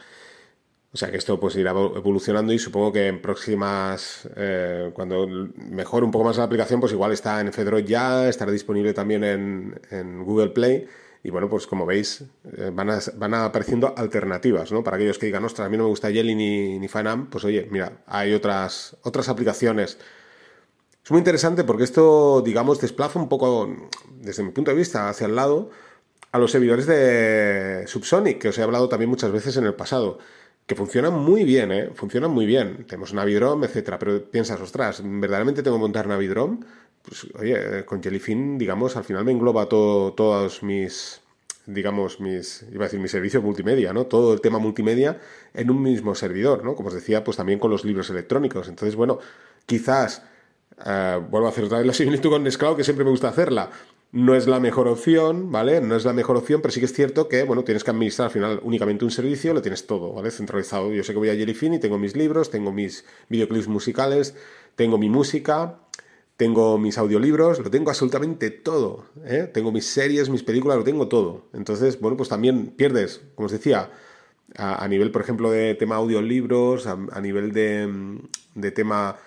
O 0.94 0.98
sea 0.98 1.12
que 1.12 1.18
esto 1.18 1.40
pues 1.40 1.56
irá 1.58 1.72
evolucionando 1.72 2.54
y 2.54 2.60
supongo 2.60 2.94
que 2.94 3.08
en 3.08 3.22
próximas, 3.22 4.28
eh, 4.36 4.90
cuando 4.94 5.28
mejore 5.28 6.06
un 6.06 6.12
poco 6.12 6.26
más 6.26 6.38
la 6.38 6.46
aplicación, 6.46 6.80
pues 6.80 6.94
igual 6.94 7.12
está 7.12 7.42
en 7.42 7.52
Fedroid 7.52 7.86
ya, 7.86 8.30
estará 8.30 8.52
disponible 8.52 8.94
también 8.94 9.24
en, 9.24 10.24
Google 10.24 10.50
Play. 10.50 10.88
Y 11.24 11.30
bueno, 11.30 11.50
pues 11.50 11.68
como 11.68 11.86
veis, 11.86 12.24
eh, 12.58 12.72
van, 12.74 12.90
van 13.16 13.34
apareciendo 13.34 13.94
alternativas, 13.98 14.72
¿no? 14.72 14.84
Para 14.84 14.96
aquellos 14.96 15.18
que 15.18 15.26
digan, 15.26 15.44
ostras, 15.44 15.66
a 15.66 15.70
mí 15.70 15.76
no 15.76 15.84
me 15.84 15.90
gusta 15.90 16.10
Jelly 16.10 16.36
ni, 16.36 16.80
ni 16.80 16.88
Fanam, 16.88 17.30
pues 17.30 17.44
oye, 17.44 17.68
mira, 17.70 18.04
hay 18.06 18.34
otras, 18.34 18.96
otras 19.04 19.28
aplicaciones. 19.28 19.98
Es 21.04 21.12
muy 21.12 21.20
interesante 21.20 21.64
porque 21.64 21.84
esto, 21.84 22.42
digamos, 22.42 22.80
desplaza 22.80 23.20
un 23.20 23.28
poco, 23.28 23.70
desde 24.22 24.44
mi 24.44 24.52
punto 24.52 24.72
de 24.72 24.78
vista, 24.78 25.10
hacia 25.10 25.28
el 25.28 25.36
lado 25.36 25.70
a 26.32 26.40
los 26.40 26.52
servidores 26.52 26.86
de 26.86 27.84
Subsonic, 27.88 28.40
que 28.40 28.50
os 28.50 28.58
he 28.58 28.64
hablado 28.64 28.88
también 28.90 29.10
muchas 29.10 29.32
veces 29.32 29.58
en 29.58 29.66
el 29.66 29.74
pasado 29.74 30.20
que 30.68 30.76
funcionan 30.76 31.14
muy 31.14 31.46
bien, 31.46 31.72
¿eh? 31.72 31.90
Funcionan 31.96 32.30
muy 32.30 32.46
bien. 32.46 32.86
Tenemos 32.86 33.14
Navidrom, 33.14 33.64
etcétera, 33.64 33.98
pero 33.98 34.30
piensas, 34.30 34.60
ostras, 34.60 35.02
¿verdaderamente 35.04 35.64
tengo 35.64 35.78
que 35.78 35.82
montar 35.82 36.08
Navidrom? 36.08 36.60
Pues, 37.02 37.26
oye, 37.40 37.86
con 37.86 38.04
Jellyfin, 38.04 38.58
digamos, 38.58 38.98
al 38.98 39.06
final 39.06 39.24
me 39.24 39.32
engloba 39.32 39.70
todo, 39.70 40.12
todos 40.12 40.64
mis, 40.64 41.22
digamos, 41.66 42.20
mis, 42.20 42.66
iba 42.70 42.84
a 42.84 42.88
decir, 42.88 43.00
mi 43.00 43.08
servicio 43.08 43.42
multimedia, 43.42 43.94
¿no? 43.94 44.08
Todo 44.08 44.34
el 44.34 44.42
tema 44.42 44.60
multimedia 44.60 45.22
en 45.54 45.72
un 45.72 45.82
mismo 45.82 46.14
servidor, 46.16 46.66
¿no? 46.66 46.76
Como 46.76 46.90
os 46.90 46.96
decía, 46.96 47.24
pues 47.24 47.38
también 47.38 47.60
con 47.60 47.72
los 47.72 47.86
libros 47.86 48.10
electrónicos. 48.10 48.68
Entonces, 48.68 48.98
bueno, 48.98 49.20
quizás, 49.66 50.22
eh, 50.86 51.22
vuelvo 51.30 51.48
a 51.48 51.52
hacer 51.52 51.64
otra 51.64 51.78
vez 51.78 51.88
la 51.88 51.94
similitud 51.94 52.30
con 52.30 52.44
Nextcloud, 52.44 52.76
que 52.76 52.84
siempre 52.84 53.06
me 53.06 53.12
gusta 53.12 53.30
hacerla. 53.30 53.70
No 54.12 54.36
es 54.36 54.48
la 54.48 54.60
mejor 54.60 54.88
opción, 54.88 55.52
¿vale? 55.52 55.82
No 55.82 55.96
es 55.96 56.06
la 56.06 56.14
mejor 56.14 56.38
opción, 56.38 56.62
pero 56.62 56.72
sí 56.72 56.80
que 56.80 56.86
es 56.86 56.94
cierto 56.94 57.28
que, 57.28 57.44
bueno, 57.44 57.64
tienes 57.64 57.84
que 57.84 57.92
administrar 57.92 58.28
al 58.28 58.32
final 58.32 58.60
únicamente 58.64 59.04
un 59.04 59.12
servicio, 59.12 59.54
lo 59.54 59.62
tienes 59.62 59.86
todo, 59.86 60.14
¿vale? 60.14 60.32
Centralizado. 60.32 60.94
Yo 60.94 61.04
sé 61.04 61.12
que 61.12 61.20
voy 61.20 61.30
a 61.30 61.36
Jellyfin 61.36 61.74
y 61.74 61.80
tengo 61.80 61.98
mis 61.98 62.16
libros, 62.16 62.50
tengo 62.50 62.72
mis 62.72 63.04
videoclips 63.28 63.68
musicales, 63.68 64.36
tengo 64.76 64.98
mi 64.98 65.10
música, 65.10 65.80
tengo 66.38 66.78
mis 66.78 66.98
audiolibros, 66.98 67.60
lo 67.60 67.70
tengo 67.70 67.90
absolutamente 67.90 68.50
todo, 68.50 69.06
¿eh? 69.26 69.50
Tengo 69.54 69.72
mis 69.72 69.86
series, 69.86 70.30
mis 70.30 70.44
películas, 70.44 70.78
lo 70.78 70.84
tengo 70.86 71.10
todo. 71.10 71.48
Entonces, 71.54 72.00
bueno, 72.00 72.16
pues 72.16 72.30
también 72.30 72.68
pierdes, 72.68 73.22
como 73.36 73.48
os 73.48 73.52
decía, 73.52 73.92
a, 74.56 74.88
nivel, 74.88 75.12
por 75.12 75.22
ejemplo, 75.22 75.52
de 75.52 75.76
tema 75.76 75.96
audiolibros, 75.96 76.88
a, 76.88 77.22
nivel 77.22 77.52
de, 77.52 78.20
de 78.56 78.72
tema, 78.72 79.18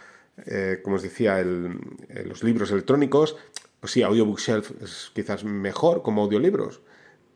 eh, 0.46 0.80
como 0.82 0.96
os 0.96 1.02
decía, 1.02 1.40
el, 1.40 1.78
los 2.26 2.42
libros 2.42 2.70
electrónicos, 2.70 3.36
pues 3.80 3.92
sí, 3.92 4.02
Audiobook 4.02 4.38
Shelf 4.38 4.70
es 4.82 5.10
quizás 5.14 5.44
mejor 5.44 6.02
como 6.02 6.22
audiolibros, 6.22 6.80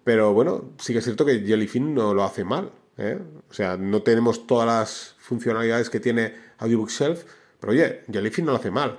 pero 0.04 0.32
bueno, 0.34 0.72
sí 0.78 0.92
que 0.92 0.98
es 0.98 1.04
cierto 1.04 1.24
que 1.24 1.40
Jellyfin 1.40 1.94
no 1.94 2.12
lo 2.14 2.22
hace 2.22 2.44
mal. 2.44 2.70
¿eh? 2.98 3.18
O 3.50 3.54
sea, 3.54 3.76
no 3.76 4.02
tenemos 4.02 4.46
todas 4.46 4.66
las 4.66 5.16
funcionalidades 5.18 5.90
que 5.90 6.00
tiene 6.00 6.34
Audiobook 6.58 6.90
Shelf, 6.90 7.24
pero 7.58 7.72
oye, 7.72 8.02
Jellyfin 8.12 8.44
no 8.44 8.52
lo 8.52 8.58
hace 8.58 8.70
mal. 8.70 8.98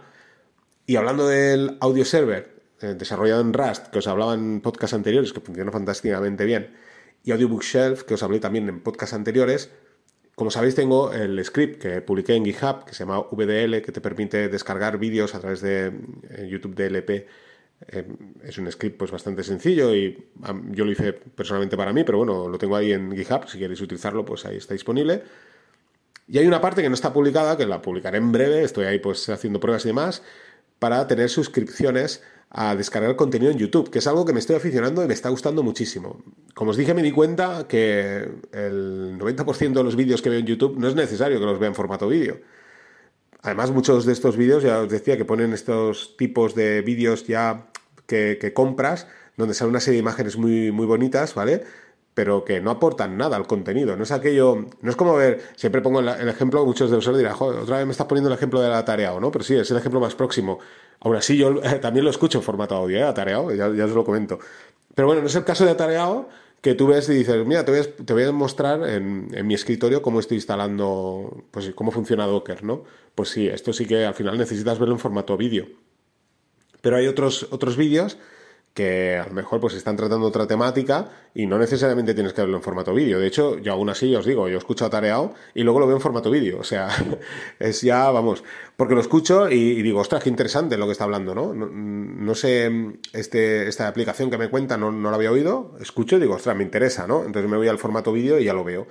Y 0.87 0.95
hablando 0.95 1.27
del 1.27 1.77
audio 1.79 2.05
server 2.05 2.61
eh, 2.81 2.95
desarrollado 2.97 3.41
en 3.41 3.53
Rust, 3.53 3.87
que 3.87 3.99
os 3.99 4.07
hablaba 4.07 4.33
en 4.33 4.61
podcasts 4.61 4.93
anteriores, 4.93 5.31
que 5.31 5.39
funciona 5.39 5.71
fantásticamente 5.71 6.45
bien, 6.45 6.75
y 7.23 7.31
Audiobook 7.31 7.63
Shelf, 7.63 8.03
que 8.03 8.15
os 8.15 8.23
hablé 8.23 8.39
también 8.39 8.67
en 8.67 8.81
podcasts 8.81 9.13
anteriores, 9.13 9.71
como 10.35 10.51
sabéis, 10.51 10.75
tengo 10.75 11.13
el 11.13 11.43
script 11.45 11.81
que 11.81 12.01
publiqué 12.01 12.35
en 12.35 12.43
GitHub, 12.43 12.85
que 12.85 12.93
se 12.93 13.05
llama 13.05 13.21
VDL, 13.31 13.81
que 13.81 13.91
te 13.93 14.01
permite 14.01 14.49
descargar 14.49 14.97
vídeos 14.97 15.33
a 15.33 15.39
través 15.39 15.61
de 15.61 15.93
eh, 16.29 16.47
YouTube 16.49 16.75
DLP. 16.75 17.27
Eh, 17.87 18.07
es 18.43 18.57
un 18.57 18.69
script 18.71 18.97
pues 18.97 19.11
bastante 19.11 19.43
sencillo 19.43 19.93
y 19.93 20.29
yo 20.71 20.85
lo 20.85 20.91
hice 20.91 21.13
personalmente 21.13 21.77
para 21.77 21.93
mí, 21.93 22.03
pero 22.03 22.17
bueno, 22.17 22.49
lo 22.49 22.57
tengo 22.57 22.75
ahí 22.75 22.91
en 22.91 23.15
GitHub. 23.15 23.47
Si 23.47 23.57
queréis 23.57 23.79
utilizarlo, 23.79 24.25
pues 24.25 24.45
ahí 24.45 24.57
está 24.57 24.73
disponible. 24.73 25.23
Y 26.27 26.37
hay 26.37 26.47
una 26.47 26.59
parte 26.59 26.81
que 26.81 26.89
no 26.89 26.95
está 26.95 27.13
publicada, 27.13 27.55
que 27.55 27.65
la 27.65 27.81
publicaré 27.81 28.17
en 28.17 28.31
breve. 28.31 28.63
Estoy 28.63 28.85
ahí 28.85 28.99
pues 28.99 29.29
haciendo 29.29 29.59
pruebas 29.59 29.85
y 29.85 29.89
demás 29.89 30.21
para 30.79 31.07
tener 31.07 31.29
suscripciones 31.29 32.23
a 32.49 32.75
descargar 32.75 33.15
contenido 33.15 33.51
en 33.51 33.57
YouTube, 33.57 33.89
que 33.89 33.99
es 33.99 34.07
algo 34.07 34.25
que 34.25 34.33
me 34.33 34.39
estoy 34.39 34.55
aficionando 34.55 35.03
y 35.03 35.07
me 35.07 35.13
está 35.13 35.29
gustando 35.29 35.63
muchísimo. 35.63 36.23
Como 36.53 36.71
os 36.71 36.77
dije, 36.77 36.93
me 36.93 37.03
di 37.03 37.11
cuenta 37.11 37.67
que 37.67 38.29
el 38.53 39.17
90% 39.19 39.73
de 39.73 39.83
los 39.83 39.95
vídeos 39.95 40.21
que 40.21 40.29
veo 40.29 40.39
en 40.39 40.45
YouTube 40.45 40.77
no 40.77 40.87
es 40.87 40.95
necesario 40.95 41.39
que 41.39 41.45
los 41.45 41.59
vea 41.59 41.67
en 41.67 41.75
formato 41.75 42.07
vídeo. 42.07 42.39
Además, 43.41 43.71
muchos 43.71 44.05
de 44.05 44.13
estos 44.13 44.37
vídeos, 44.37 44.63
ya 44.63 44.79
os 44.79 44.89
decía, 44.89 45.17
que 45.17 45.25
ponen 45.25 45.53
estos 45.53 46.15
tipos 46.17 46.55
de 46.55 46.81
vídeos 46.81 47.27
ya 47.27 47.67
que, 48.07 48.51
compras, 48.55 49.07
donde 49.37 49.53
sale 49.53 49.69
una 49.69 49.79
serie 49.79 49.97
de 49.97 50.01
imágenes 50.01 50.37
muy, 50.37 50.71
muy 50.71 50.85
bonitas, 50.85 51.35
¿vale? 51.35 51.63
Pero 52.15 52.45
que 52.45 52.61
no 52.61 52.71
aportan 52.71 53.17
nada 53.17 53.35
al 53.35 53.45
contenido. 53.45 53.95
No 53.97 54.03
es 54.03 54.11
aquello, 54.11 54.65
no 54.81 54.89
es 54.89 54.95
como 54.95 55.15
ver, 55.15 55.41
siempre 55.57 55.81
pongo 55.81 55.99
el, 55.99 56.29
ejemplo, 56.29 56.65
muchos 56.65 56.89
de 56.89 56.95
vosotros 56.95 57.17
dirán, 57.17 57.35
joder, 57.35 57.59
otra 57.59 57.77
vez 57.77 57.85
me 57.85 57.91
estás 57.91 58.07
poniendo 58.07 58.29
el 58.29 58.35
ejemplo 58.35 58.61
de 58.61 58.69
la 58.69 58.83
tarea, 58.85 59.13
¿no? 59.19 59.31
Pero 59.31 59.43
sí, 59.43 59.53
es 59.53 59.69
el 59.69 59.77
ejemplo 59.77 59.99
más 59.99 60.15
próximo. 60.15 60.57
Aún 61.01 61.17
así, 61.17 61.37
yo 61.37 61.59
también 61.81 62.05
lo 62.05 62.09
escucho 62.09 62.37
en 62.37 62.43
formato 62.43 62.73
audio, 62.73 62.97
¿eh? 62.97 63.03
Atareado, 63.03 63.53
ya, 63.53 63.69
ya 63.73 63.83
os 63.83 63.91
lo 63.91 64.05
comento. 64.05 64.39
Pero 64.95 65.07
bueno, 65.07 65.21
no 65.21 65.27
es 65.27 65.35
el 65.35 65.43
caso 65.43 65.65
de 65.65 65.71
atareado 65.71 66.29
que 66.61 66.73
tú 66.73 66.87
ves 66.87 67.09
y 67.09 67.15
dices, 67.15 67.45
mira, 67.45 67.65
te 67.65 67.71
voy 67.71 67.81
a, 67.81 68.05
te 68.05 68.13
voy 68.13 68.23
a 68.23 68.31
mostrar 68.31 68.87
en, 68.87 69.27
en, 69.33 69.45
mi 69.45 69.53
escritorio 69.53 70.01
cómo 70.01 70.21
estoy 70.21 70.37
instalando, 70.37 71.43
pues 71.51 71.69
cómo 71.75 71.91
funciona 71.91 72.25
Docker, 72.25 72.63
¿no? 72.63 72.85
Pues 73.13 73.27
sí, 73.29 73.45
esto 73.47 73.73
sí 73.73 73.85
que 73.85 74.05
al 74.05 74.13
final 74.13 74.37
necesitas 74.37 74.79
verlo 74.79 74.95
en 74.95 74.99
formato 74.99 75.35
vídeo. 75.35 75.67
Pero 76.81 76.95
hay 76.95 77.07
otros, 77.07 77.47
otros 77.51 77.75
vídeos 77.75 78.17
que 78.75 79.15
a 79.17 79.25
lo 79.25 79.33
mejor 79.33 79.61
pues 79.61 79.73
están 79.73 79.95
tratando 79.95 80.27
otra 80.27 80.47
temática 80.47 81.09
y 81.33 81.47
no 81.47 81.57
necesariamente 81.57 82.13
tienes 82.13 82.33
que 82.33 82.41
verlo 82.41 82.57
en 82.57 82.61
formato 82.61 82.93
vídeo. 82.93 83.19
De 83.19 83.25
hecho, 83.25 83.57
yo 83.57 83.71
aún 83.71 83.89
así 83.89 84.13
os 84.13 84.25
digo, 84.25 84.49
yo 84.49 84.57
escucho 84.57 84.83
atareado 84.83 85.33
y 85.53 85.63
luego 85.63 85.79
lo 85.79 85.87
veo 85.87 85.95
en 85.95 86.01
formato 86.01 86.29
vídeo. 86.29 86.59
O 86.59 86.63
sea, 86.65 86.89
es 87.59 87.81
ya, 87.81 88.11
vamos, 88.11 88.43
porque 88.75 88.93
lo 88.93 88.99
escucho 88.99 89.49
y, 89.49 89.81
digo, 89.81 90.01
ostras, 90.01 90.21
qué 90.21 90.29
interesante 90.29 90.77
lo 90.77 90.87
que 90.87 90.91
está 90.91 91.05
hablando, 91.05 91.33
¿no? 91.33 91.53
No, 91.53 92.35
sé, 92.35 92.69
este, 93.13 93.69
esta 93.69 93.87
aplicación 93.87 94.29
que 94.29 94.37
me 94.37 94.49
cuenta 94.49 94.75
no, 94.75 94.91
no 94.91 95.09
la 95.09 95.15
había 95.15 95.31
oído, 95.31 95.77
escucho 95.79 96.17
y 96.17 96.19
digo, 96.19 96.35
ostras, 96.35 96.57
me 96.57 96.63
interesa, 96.63 97.07
¿no? 97.07 97.23
Entonces 97.23 97.49
me 97.49 97.55
voy 97.55 97.69
al 97.69 97.77
formato 97.77 98.11
vídeo 98.11 98.39
y 98.39 98.43
ya 98.43 98.53
lo 98.53 98.65
veo. 98.65 98.87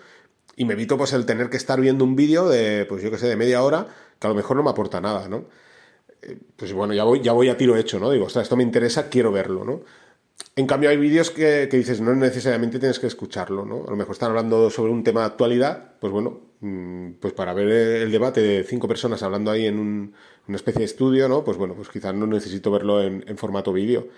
Y 0.57 0.65
me 0.65 0.73
evito 0.73 0.97
pues 0.97 1.13
el 1.13 1.27
tener 1.27 1.51
que 1.51 1.59
estar 1.59 1.79
viendo 1.79 2.05
un 2.05 2.17
vídeo 2.17 2.49
de, 2.49 2.87
pues 2.89 3.03
yo 3.03 3.11
qué 3.11 3.19
sé, 3.19 3.27
de 3.29 3.37
media 3.37 3.63
hora, 3.63 3.87
que 4.19 4.27
a 4.27 4.31
lo 4.31 4.37
mejor 4.37 4.57
no 4.57 4.63
me 4.63 4.71
aporta 4.71 5.03
nada, 5.03 5.29
¿no? 5.29 5.45
Pues 6.57 6.73
bueno, 6.73 6.95
ya 6.95 7.05
voy, 7.05 7.21
ya 7.21 7.33
voy 7.33 7.49
a 7.49 7.57
tiro 7.57 7.77
hecho, 7.77 7.99
¿no? 7.99 8.11
Digo, 8.11 8.27
esto 8.27 8.57
me 8.57 8.63
interesa, 8.63 9.09
quiero 9.09 9.33
verlo, 9.33 9.65
¿no? 9.65 9.83
En 10.57 10.67
cambio, 10.67 10.91
hay 10.91 10.97
vídeos 10.97 11.31
que, 11.31 11.67
dices, 11.67 12.01
no 12.01 12.15
necesariamente 12.15 12.79
tienes 12.79 12.99
que 12.99 13.07
escucharlo, 13.09 13.65
¿no? 13.65 13.85
A 13.87 13.91
lo 13.91 13.97
mejor 13.97 14.13
están 14.13 14.31
hablando 14.31 14.71
sobre 14.71 14.93
un 14.93 15.03
tema 15.03 15.21
de 15.21 15.27
actualidad, 15.27 15.95
pues 16.01 16.13
bueno, 16.13 16.41
mm, 16.61 17.13
pues 17.21 17.33
para 17.33 17.55
ver 17.55 17.69
el 17.69 18.13
debate 18.13 18.41
de 18.41 18.65
cinco 18.65 18.87
personas 18.87 19.23
hablando 19.23 19.51
ahí 19.51 19.67
en 19.67 19.79
una 20.47 20.57
especie 20.57 20.81
de 20.81 20.85
estudio, 20.85 21.29
¿no? 21.29 21.45
Pues 21.45 21.57
bueno, 21.57 21.75
pues 21.75 21.89
quizás 21.89 22.15
no 22.15 22.27
necesito 22.27 22.71
verlo 22.71 23.03
en, 23.03 23.25
en 23.27 23.37
formato 23.37 23.73
vídeo. 23.73 24.09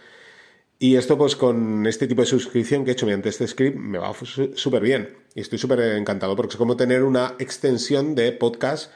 Y 0.79 0.97
esto, 0.97 1.17
pues 1.17 1.37
con 1.37 1.87
este 1.87 2.07
tipo 2.07 2.21
de 2.21 2.27
suscripción 2.27 2.85
que 2.85 2.91
he 2.91 2.93
hecho 2.93 3.07
mediante 3.07 3.31
este 3.31 3.47
script, 3.47 3.79
me 3.79 3.99
va 3.99 4.13
súper 4.55 4.83
bien. 4.83 5.17
Y 5.35 5.41
estoy 5.41 5.59
súper 5.59 5.81
encantado 5.81 6.37
porque 6.37 6.53
es 6.53 6.57
como 6.59 6.77
tener 6.77 7.03
una 7.03 7.35
extensión 7.39 8.15
de 8.15 8.33
podcast 8.33 8.93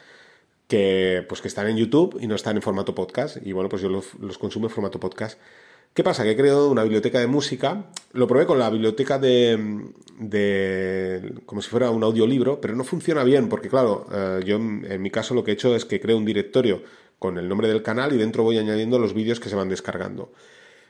que, 0.70 1.26
pues, 1.28 1.42
que 1.42 1.48
están 1.48 1.66
en 1.66 1.76
YouTube 1.76 2.16
y 2.20 2.28
no 2.28 2.36
están 2.36 2.54
en 2.54 2.62
formato 2.62 2.94
podcast. 2.94 3.38
Y 3.44 3.50
bueno, 3.50 3.68
pues 3.68 3.82
yo 3.82 3.88
los, 3.88 4.38
consumo 4.38 4.68
en 4.68 4.70
formato 4.70 5.00
podcast. 5.00 5.38
¿Qué 5.92 6.04
pasa? 6.04 6.22
Que 6.22 6.30
he 6.30 6.36
creado 6.36 6.70
una 6.70 6.84
biblioteca 6.84 7.18
de 7.18 7.26
música. 7.26 7.86
Lo 8.12 8.28
probé 8.28 8.46
con 8.46 8.60
la 8.60 8.70
biblioteca 8.70 9.18
de, 9.18 9.90
de 10.16 11.34
como 11.44 11.60
si 11.60 11.68
fuera 11.68 11.90
un 11.90 12.04
audiolibro, 12.04 12.60
pero 12.60 12.76
no 12.76 12.84
funciona 12.84 13.24
bien 13.24 13.48
porque, 13.48 13.68
claro, 13.68 14.06
eh, 14.12 14.42
yo 14.46 14.56
en 14.56 15.02
mi 15.02 15.10
caso 15.10 15.34
lo 15.34 15.42
que 15.42 15.50
he 15.50 15.54
hecho 15.54 15.74
es 15.74 15.84
que 15.84 16.00
creo 16.00 16.16
un 16.16 16.24
directorio 16.24 16.84
con 17.18 17.36
el 17.36 17.48
nombre 17.48 17.66
del 17.66 17.82
canal 17.82 18.12
y 18.12 18.16
dentro 18.16 18.44
voy 18.44 18.58
añadiendo 18.58 19.00
los 19.00 19.12
vídeos 19.12 19.40
que 19.40 19.48
se 19.48 19.56
van 19.56 19.68
descargando. 19.68 20.32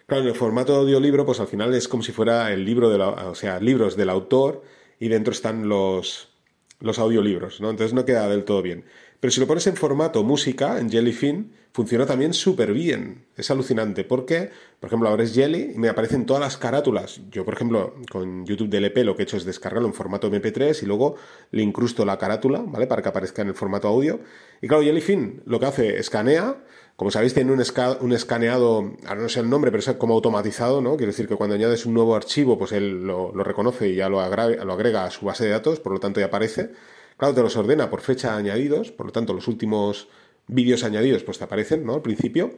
Claro, 0.06 0.24
en 0.24 0.28
el 0.28 0.34
formato 0.34 0.74
de 0.74 0.80
audiolibro, 0.80 1.24
pues 1.24 1.40
al 1.40 1.46
final 1.46 1.72
es 1.72 1.88
como 1.88 2.02
si 2.02 2.12
fuera 2.12 2.52
el 2.52 2.66
libro 2.66 2.90
de 2.90 2.98
la, 2.98 3.08
o 3.08 3.34
sea, 3.34 3.58
libros 3.60 3.96
del 3.96 4.10
autor 4.10 4.62
y 4.98 5.08
dentro 5.08 5.32
están 5.32 5.70
los, 5.70 6.28
los 6.80 6.98
audiolibros, 6.98 7.62
¿no? 7.62 7.70
Entonces 7.70 7.94
no 7.94 8.04
queda 8.04 8.28
del 8.28 8.44
todo 8.44 8.60
bien. 8.60 8.84
Pero 9.20 9.30
si 9.30 9.38
lo 9.38 9.46
pones 9.46 9.66
en 9.66 9.76
formato 9.76 10.24
música, 10.24 10.80
en 10.80 10.90
Jellyfin, 10.90 11.52
funciona 11.72 12.06
también 12.06 12.32
súper 12.32 12.72
bien. 12.72 13.26
Es 13.36 13.50
alucinante. 13.50 14.02
Porque, 14.02 14.50
por 14.80 14.88
ejemplo, 14.88 15.10
abres 15.10 15.34
Jelly 15.34 15.72
y 15.74 15.78
me 15.78 15.90
aparecen 15.90 16.24
todas 16.24 16.40
las 16.40 16.56
carátulas. 16.56 17.20
Yo, 17.30 17.44
por 17.44 17.52
ejemplo, 17.52 17.94
con 18.10 18.46
YouTube 18.46 18.70
DLP 18.70 19.04
lo 19.04 19.14
que 19.14 19.22
he 19.22 19.24
hecho 19.24 19.36
es 19.36 19.44
descargarlo 19.44 19.86
en 19.86 19.92
formato 19.92 20.30
MP3 20.30 20.82
y 20.82 20.86
luego 20.86 21.16
le 21.50 21.62
incrusto 21.62 22.06
la 22.06 22.16
carátula, 22.16 22.64
¿vale? 22.66 22.86
Para 22.86 23.02
que 23.02 23.10
aparezca 23.10 23.42
en 23.42 23.48
el 23.48 23.54
formato 23.54 23.88
audio. 23.88 24.20
Y 24.62 24.68
claro, 24.68 24.82
Jellyfin 24.82 25.42
lo 25.44 25.60
que 25.60 25.66
hace, 25.66 25.98
escanea. 25.98 26.64
Como 26.96 27.10
sabéis, 27.10 27.34
tiene 27.34 27.52
un, 27.52 27.62
un 28.00 28.12
escaneado, 28.12 28.94
ahora 29.06 29.20
no 29.20 29.28
sé 29.28 29.40
el 29.40 29.50
nombre, 29.50 29.70
pero 29.70 29.80
es 29.80 29.96
como 29.96 30.14
automatizado, 30.14 30.80
¿no? 30.80 30.96
Quiere 30.96 31.12
decir 31.12 31.28
que 31.28 31.36
cuando 31.36 31.56
añades 31.56 31.84
un 31.84 31.92
nuevo 31.94 32.14
archivo, 32.14 32.58
pues 32.58 32.72
él 32.72 33.06
lo, 33.06 33.32
reconoce 33.32 33.88
y 33.88 33.96
ya 33.96 34.08
lo 34.08 34.16
lo 34.20 34.72
agrega 34.72 35.04
a 35.04 35.10
su 35.10 35.26
base 35.26 35.44
de 35.44 35.50
datos, 35.50 35.80
por 35.80 35.92
lo 35.92 36.00
tanto 36.00 36.20
ya 36.20 36.26
aparece. 36.26 36.70
Claro, 37.20 37.34
te 37.34 37.42
los 37.42 37.54
ordena 37.54 37.90
por 37.90 38.00
fecha 38.00 38.34
añadidos, 38.34 38.92
por 38.92 39.04
lo 39.04 39.12
tanto 39.12 39.34
los 39.34 39.46
últimos 39.46 40.08
vídeos 40.46 40.84
añadidos 40.84 41.22
pues 41.22 41.36
te 41.36 41.44
aparecen, 41.44 41.84
¿no? 41.84 41.96
Al 41.96 42.00
principio. 42.00 42.54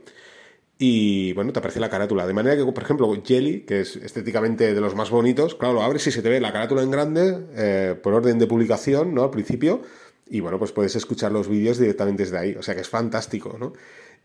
Y 0.78 1.32
bueno, 1.32 1.52
te 1.52 1.58
aparece 1.58 1.80
la 1.80 1.90
carátula. 1.90 2.28
De 2.28 2.32
manera 2.32 2.56
que, 2.56 2.64
por 2.70 2.84
ejemplo, 2.84 3.12
Jelly, 3.26 3.62
que 3.62 3.80
es 3.80 3.96
estéticamente 3.96 4.72
de 4.72 4.80
los 4.80 4.94
más 4.94 5.10
bonitos, 5.10 5.56
claro, 5.56 5.74
lo 5.74 5.82
abres 5.82 6.06
y 6.06 6.12
se 6.12 6.22
te 6.22 6.28
ve 6.28 6.40
la 6.40 6.52
carátula 6.52 6.84
en 6.84 6.92
grande, 6.92 7.38
eh, 7.56 7.96
por 8.00 8.14
orden 8.14 8.38
de 8.38 8.46
publicación, 8.46 9.12
¿no? 9.12 9.24
Al 9.24 9.30
principio. 9.30 9.82
Y 10.28 10.38
bueno, 10.38 10.60
pues 10.60 10.70
puedes 10.70 10.94
escuchar 10.94 11.32
los 11.32 11.48
vídeos 11.48 11.78
directamente 11.78 12.22
desde 12.22 12.38
ahí. 12.38 12.54
O 12.54 12.62
sea 12.62 12.76
que 12.76 12.82
es 12.82 12.88
fantástico, 12.88 13.56
¿no? 13.58 13.72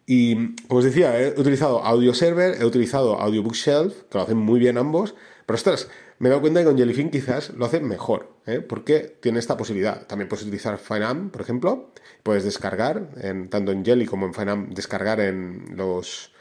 Y 0.10 0.56
como 0.68 0.80
os 0.80 0.86
decía, 0.86 1.20
he 1.20 1.40
utilizado 1.40 1.84
Audio 1.84 2.14
Server, 2.14 2.56
he 2.60 2.66
utilizado 2.66 3.20
Audio 3.20 3.44
Bookshelf, 3.44 4.04
que 4.10 4.18
lo 4.18 4.24
hacen 4.24 4.38
muy 4.38 4.58
bien 4.58 4.78
ambos. 4.78 5.16
Pero 5.46 5.56
ostras, 5.56 5.90
me 6.18 6.28
he 6.28 6.32
dado 6.32 6.40
cuenta 6.40 6.62
que 6.62 6.66
con 6.66 6.78
Jellyfin 6.78 7.12
quizás 7.12 7.50
lo 7.52 7.66
hace 7.66 7.82
mejor, 7.82 8.32
¿eh? 8.46 8.62
porque 8.62 9.18
tiene 9.22 9.40
esta 9.40 9.58
posibilidad. 9.58 10.08
También 10.08 10.30
puedes 10.30 10.44
utilizar 10.46 10.78
FineAm, 10.78 11.30
por 11.30 11.42
ejemplo, 11.42 11.92
puedes 12.24 12.46
descargar, 12.46 13.10
en, 13.22 13.50
tanto 13.50 13.74
en 13.74 13.84
Jelly 13.84 14.06
como 14.06 14.26
en 14.26 14.34
FineAm, 14.34 14.70
descargar 14.74 15.20
en 15.20 15.76
los, 15.76 16.32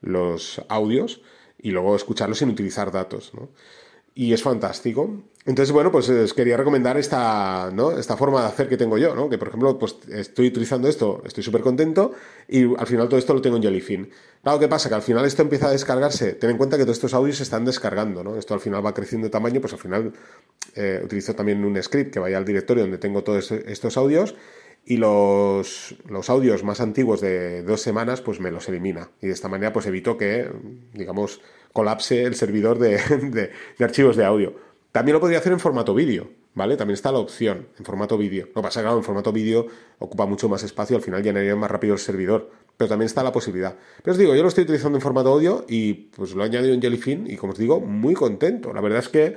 los 0.00 0.60
audios 0.68 1.22
y 1.58 1.70
luego 1.70 1.94
escucharlos 1.94 2.38
sin 2.38 2.50
utilizar 2.50 2.90
datos. 2.90 3.32
Y 4.16 4.32
es 4.32 4.42
fantástico. 4.42 5.22
Entonces, 5.44 5.72
bueno, 5.72 5.90
pues 5.90 6.08
os 6.08 6.34
quería 6.34 6.56
recomendar 6.56 6.96
esta, 6.96 7.70
¿no? 7.72 7.98
esta 7.98 8.16
forma 8.16 8.42
de 8.42 8.46
hacer 8.46 8.68
que 8.68 8.76
tengo 8.76 8.96
yo, 8.96 9.16
¿no? 9.16 9.28
Que, 9.28 9.38
por 9.38 9.48
ejemplo, 9.48 9.76
pues 9.76 9.96
estoy 10.08 10.46
utilizando 10.46 10.88
esto, 10.88 11.20
estoy 11.24 11.42
súper 11.42 11.62
contento 11.62 12.12
y 12.46 12.62
al 12.76 12.86
final 12.86 13.08
todo 13.08 13.18
esto 13.18 13.34
lo 13.34 13.42
tengo 13.42 13.56
en 13.56 13.62
Jellyfin. 13.64 14.10
Claro, 14.42 14.60
¿qué 14.60 14.68
pasa? 14.68 14.88
Que 14.88 14.94
al 14.94 15.02
final 15.02 15.24
esto 15.24 15.42
empieza 15.42 15.66
a 15.66 15.72
descargarse. 15.72 16.34
Ten 16.34 16.50
en 16.50 16.58
cuenta 16.58 16.76
que 16.76 16.84
todos 16.84 16.96
estos 16.96 17.14
audios 17.14 17.38
se 17.38 17.42
están 17.42 17.64
descargando, 17.64 18.22
¿no? 18.22 18.36
Esto 18.36 18.54
al 18.54 18.60
final 18.60 18.86
va 18.86 18.94
creciendo 18.94 19.26
de 19.26 19.30
tamaño, 19.30 19.60
pues 19.60 19.72
al 19.72 19.80
final 19.80 20.12
eh, 20.76 21.00
utilizo 21.04 21.34
también 21.34 21.64
un 21.64 21.82
script 21.82 22.12
que 22.12 22.20
vaya 22.20 22.38
al 22.38 22.44
directorio 22.44 22.84
donde 22.84 22.98
tengo 22.98 23.24
todos 23.24 23.50
estos 23.50 23.96
audios 23.96 24.36
y 24.84 24.96
los, 24.96 25.96
los 26.08 26.30
audios 26.30 26.62
más 26.62 26.80
antiguos 26.80 27.20
de 27.20 27.62
dos 27.62 27.82
semanas, 27.82 28.20
pues 28.20 28.38
me 28.38 28.52
los 28.52 28.68
elimina. 28.68 29.10
Y 29.20 29.26
de 29.26 29.32
esta 29.32 29.48
manera, 29.48 29.72
pues 29.72 29.86
evito 29.86 30.16
que, 30.16 30.48
digamos, 30.92 31.40
colapse 31.72 32.22
el 32.22 32.36
servidor 32.36 32.78
de, 32.78 33.00
de 33.78 33.84
archivos 33.84 34.16
de 34.16 34.24
audio. 34.24 34.71
También 34.92 35.14
lo 35.14 35.20
podría 35.20 35.38
hacer 35.38 35.52
en 35.52 35.58
formato 35.58 35.94
vídeo, 35.94 36.28
¿vale? 36.54 36.76
También 36.76 36.94
está 36.94 37.10
la 37.10 37.18
opción 37.18 37.66
en 37.78 37.84
formato 37.84 38.18
vídeo. 38.18 38.46
Lo 38.48 38.60
que 38.60 38.62
pasa 38.62 38.80
es 38.80 38.86
en 38.86 39.02
formato 39.02 39.32
vídeo 39.32 39.66
ocupa 39.98 40.26
mucho 40.26 40.50
más 40.50 40.62
espacio, 40.62 40.96
al 40.96 41.02
final 41.02 41.22
llenaría 41.22 41.56
más 41.56 41.70
rápido 41.70 41.94
el 41.94 41.98
servidor. 41.98 42.50
Pero 42.76 42.90
también 42.90 43.06
está 43.06 43.22
la 43.22 43.32
posibilidad. 43.32 43.76
Pero 44.02 44.12
os 44.12 44.18
digo, 44.18 44.34
yo 44.34 44.42
lo 44.42 44.48
estoy 44.48 44.64
utilizando 44.64 44.98
en 44.98 45.02
formato 45.02 45.30
audio 45.30 45.64
y 45.66 45.94
pues 45.94 46.34
lo 46.34 46.42
he 46.42 46.46
añadido 46.46 46.74
en 46.74 46.82
Jellyfin 46.82 47.26
y 47.26 47.36
como 47.36 47.52
os 47.54 47.58
digo, 47.58 47.80
muy 47.80 48.14
contento. 48.14 48.72
La 48.74 48.82
verdad 48.82 48.98
es 48.98 49.08
que 49.08 49.36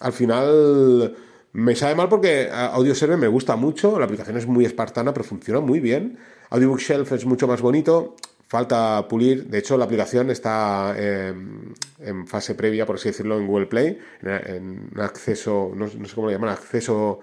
al 0.00 0.12
final 0.12 1.16
me 1.52 1.74
sabe 1.74 1.94
mal 1.94 2.08
porque 2.08 2.48
Audio 2.52 2.94
Server 2.94 3.16
me 3.16 3.28
gusta 3.28 3.56
mucho, 3.56 3.98
la 3.98 4.04
aplicación 4.04 4.36
es 4.36 4.46
muy 4.46 4.64
espartana, 4.64 5.12
pero 5.12 5.24
funciona 5.24 5.60
muy 5.60 5.80
bien. 5.80 6.18
Audiobook 6.50 6.80
Shelf 6.80 7.12
es 7.12 7.26
mucho 7.26 7.46
más 7.46 7.60
bonito 7.60 8.16
falta 8.46 9.06
pulir. 9.08 9.46
De 9.46 9.58
hecho, 9.58 9.76
la 9.76 9.84
aplicación 9.84 10.30
está 10.30 10.94
em, 10.96 11.74
en 12.00 12.26
fase 12.26 12.54
previa, 12.54 12.86
por 12.86 12.96
así 12.96 13.08
decirlo, 13.08 13.38
en 13.38 13.46
Google 13.46 13.66
Play, 13.66 13.98
en, 14.22 14.90
acceso, 14.96 15.72
no, 15.74 15.88
sé 15.88 16.14
cómo 16.14 16.28
lo 16.28 16.32
llaman, 16.32 16.50
acceso, 16.50 17.20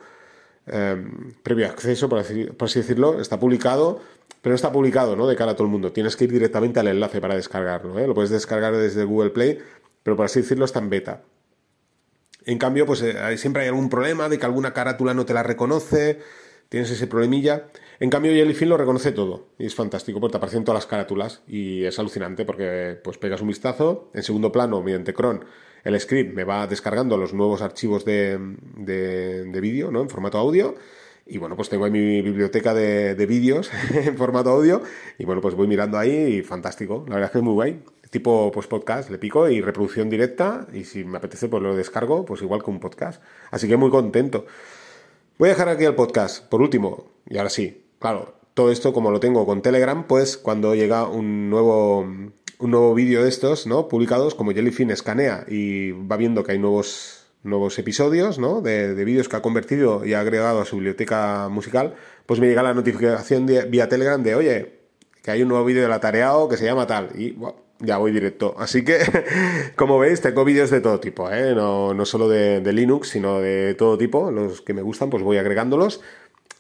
em, 0.68 1.34
previo 1.44 1.68
acceso, 1.68 2.10
por 2.10 2.20
así, 2.20 2.48
decirlo, 2.76 3.22
está 3.22 3.40
publicado, 3.40 4.02
pero 4.42 4.52
no 4.52 4.56
está 4.56 4.72
publicado 4.72 5.16
¿no? 5.16 5.28
de 5.28 5.36
cara 5.36 5.52
a 5.52 5.56
todo 5.56 5.66
el 5.66 5.72
mundo. 5.72 5.92
Tienes 5.92 6.16
que 6.16 6.26
ir 6.26 6.32
directamente 6.32 6.80
al 6.80 6.88
enlace 6.88 7.22
para 7.22 7.36
descargarlo. 7.36 8.00
¿eh? 8.00 8.08
Lo 8.08 8.14
puedes 8.14 8.32
descargar 8.32 8.76
desde 8.76 9.04
Google 9.04 9.30
Play, 9.30 9.60
pero 10.04 10.16
por 10.16 10.26
así 10.26 10.42
decirlo 10.42 10.66
está 10.66 10.80
en 10.80 10.90
beta. 10.90 11.22
En 12.46 12.58
cambio, 12.58 12.86
pues 12.86 13.02
eh, 13.04 13.38
siempre 13.38 13.64
hay 13.64 13.68
algún 13.68 13.90
problema 13.90 14.28
de 14.30 14.40
que 14.40 14.46
alguna 14.46 14.74
carátula 14.74 15.14
no 15.14 15.26
te 15.26 15.34
la 15.34 15.44
reconoce, 15.44 16.20
tienes 16.72 16.90
ese 16.90 17.06
problemilla. 17.06 17.68
En 18.00 18.10
cambio, 18.10 18.32
Jellyfin 18.32 18.70
lo 18.70 18.78
reconoce 18.78 19.12
todo 19.12 19.50
y 19.60 19.66
es 19.66 19.76
fantástico 19.76 20.22
porque 20.22 20.32
te 20.32 20.38
aparecen 20.38 20.64
todas 20.64 20.78
las 20.78 20.86
carátulas 20.86 21.42
y 21.46 21.84
es 21.84 22.00
alucinante 22.00 22.46
porque 22.46 22.98
pues 23.04 23.18
pegas 23.18 23.42
un 23.42 23.50
vistazo. 23.50 24.10
En 24.14 24.24
segundo 24.24 24.54
plano, 24.54 24.82
mediante 24.82 25.14
cron, 25.14 25.44
el 25.84 26.00
script 26.00 26.34
me 26.34 26.46
va 26.46 26.68
descargando 26.68 27.18
los 27.18 27.34
nuevos 27.34 27.62
archivos 27.62 28.06
de, 28.06 28.40
de, 28.78 29.60
vídeo, 29.62 29.92
¿no? 29.92 30.02
En 30.02 30.10
formato 30.10 30.38
audio. 30.38 30.76
Y 31.26 31.40
bueno, 31.40 31.58
pues 31.58 31.68
tengo 31.68 31.84
ahí 31.84 31.92
mi 31.92 32.22
biblioteca 32.22 32.74
de, 32.74 33.16
de 33.16 33.26
vídeos 33.26 33.70
en 33.94 34.16
formato 34.16 34.52
audio. 34.52 34.82
Y 35.18 35.26
bueno, 35.26 35.42
pues 35.42 35.56
voy 35.56 35.68
mirando 35.68 35.98
ahí 35.98 36.38
y 36.38 36.42
fantástico. 36.42 37.04
La 37.10 37.16
verdad 37.16 37.28
es 37.28 37.32
que 37.34 37.38
es 37.40 37.44
muy 37.44 37.54
guay. 37.54 37.84
Tipo 38.12 38.50
pues 38.54 38.68
podcast, 38.68 39.10
le 39.10 39.18
pico 39.18 39.50
y 39.50 39.60
reproducción 39.60 40.10
directa. 40.10 40.68
Y 40.72 40.86
si 40.86 41.04
me 41.04 41.18
apetece, 41.18 41.50
pues 41.50 41.62
lo 41.62 41.76
descargo, 41.76 42.24
pues 42.24 42.42
igual 42.42 42.64
que 42.64 42.70
un 42.72 42.80
podcast. 42.80 43.22
Así 43.52 43.68
que 43.68 43.76
muy 43.76 43.90
contento. 43.90 44.46
Voy 45.42 45.50
a 45.50 45.54
dejar 45.54 45.70
aquí 45.70 45.86
el 45.86 45.96
podcast, 45.96 46.46
por 46.50 46.62
último, 46.62 47.14
y 47.28 47.40
ahora 47.40 47.50
sí, 47.50 47.84
Claro, 47.98 48.36
todo 48.54 48.72
esto 48.72 48.94
como 48.94 49.10
lo 49.10 49.20
tengo 49.20 49.44
con 49.48 49.64
Telegram, 49.64 50.06
pues 50.06 50.38
cuando 50.38 50.76
llega 50.76 51.08
un 51.08 51.50
nuevo, 51.50 52.02
un 52.02 52.32
nuevo 52.60 52.94
vídeo 52.94 53.24
de 53.24 53.30
estos, 53.30 53.66
¿no? 53.66 53.88
Publicados, 53.88 54.36
como 54.36 54.52
Jellyfin 54.52 54.92
escanea 54.92 55.44
y 55.48 55.94
va 55.94 56.16
viendo 56.18 56.44
que 56.44 56.52
hay 56.52 56.60
nuevos, 56.60 57.26
nuevos 57.42 57.80
episodios, 57.80 58.38
¿no? 58.38 58.62
De, 58.62 58.94
vídeos 59.04 59.30
que 59.30 59.36
ha 59.36 59.42
convertido 59.42 60.06
y 60.06 60.14
ha 60.14 60.20
agregado 60.20 60.62
a 60.62 60.66
su 60.66 60.76
biblioteca 60.76 61.50
musical, 61.50 61.96
pues 62.28 62.40
me 62.40 62.46
llega 62.46 62.62
la 62.62 62.76
notificación 62.76 63.48
vía 63.48 63.90
Telegram 63.90 64.22
de, 64.22 64.36
oye, 64.36 64.80
que 65.24 65.32
hay 65.32 65.42
un 65.42 65.48
nuevo 65.48 65.66
vídeo 65.66 65.82
de 65.82 65.90
la 65.90 66.00
tareao 66.00 66.50
que 66.50 66.58
se 66.58 66.66
llama 66.66 66.86
tal. 66.86 67.20
Y 67.20 67.36
ya 67.82 67.98
voy 67.98 68.12
directo. 68.12 68.56
Así 68.58 68.84
que, 68.84 69.00
como 69.76 70.00
veis, 70.00 70.22
tengo 70.22 70.46
vídeos 70.46 70.70
de 70.70 70.82
todo 70.82 71.00
tipo, 71.00 71.30
¿eh? 71.32 71.54
no, 71.56 71.94
no 71.94 72.06
solo 72.06 72.30
de, 72.30 72.62
de, 72.62 72.74
Linux, 72.74 73.10
sino 73.10 73.40
de 73.40 73.76
todo 73.76 73.98
tipo. 73.98 74.32
Los 74.32 74.62
que 74.62 74.74
me 74.74 74.82
gustan, 74.82 75.10
pues 75.10 75.24
voy 75.24 75.38
agregándolos 75.38 76.02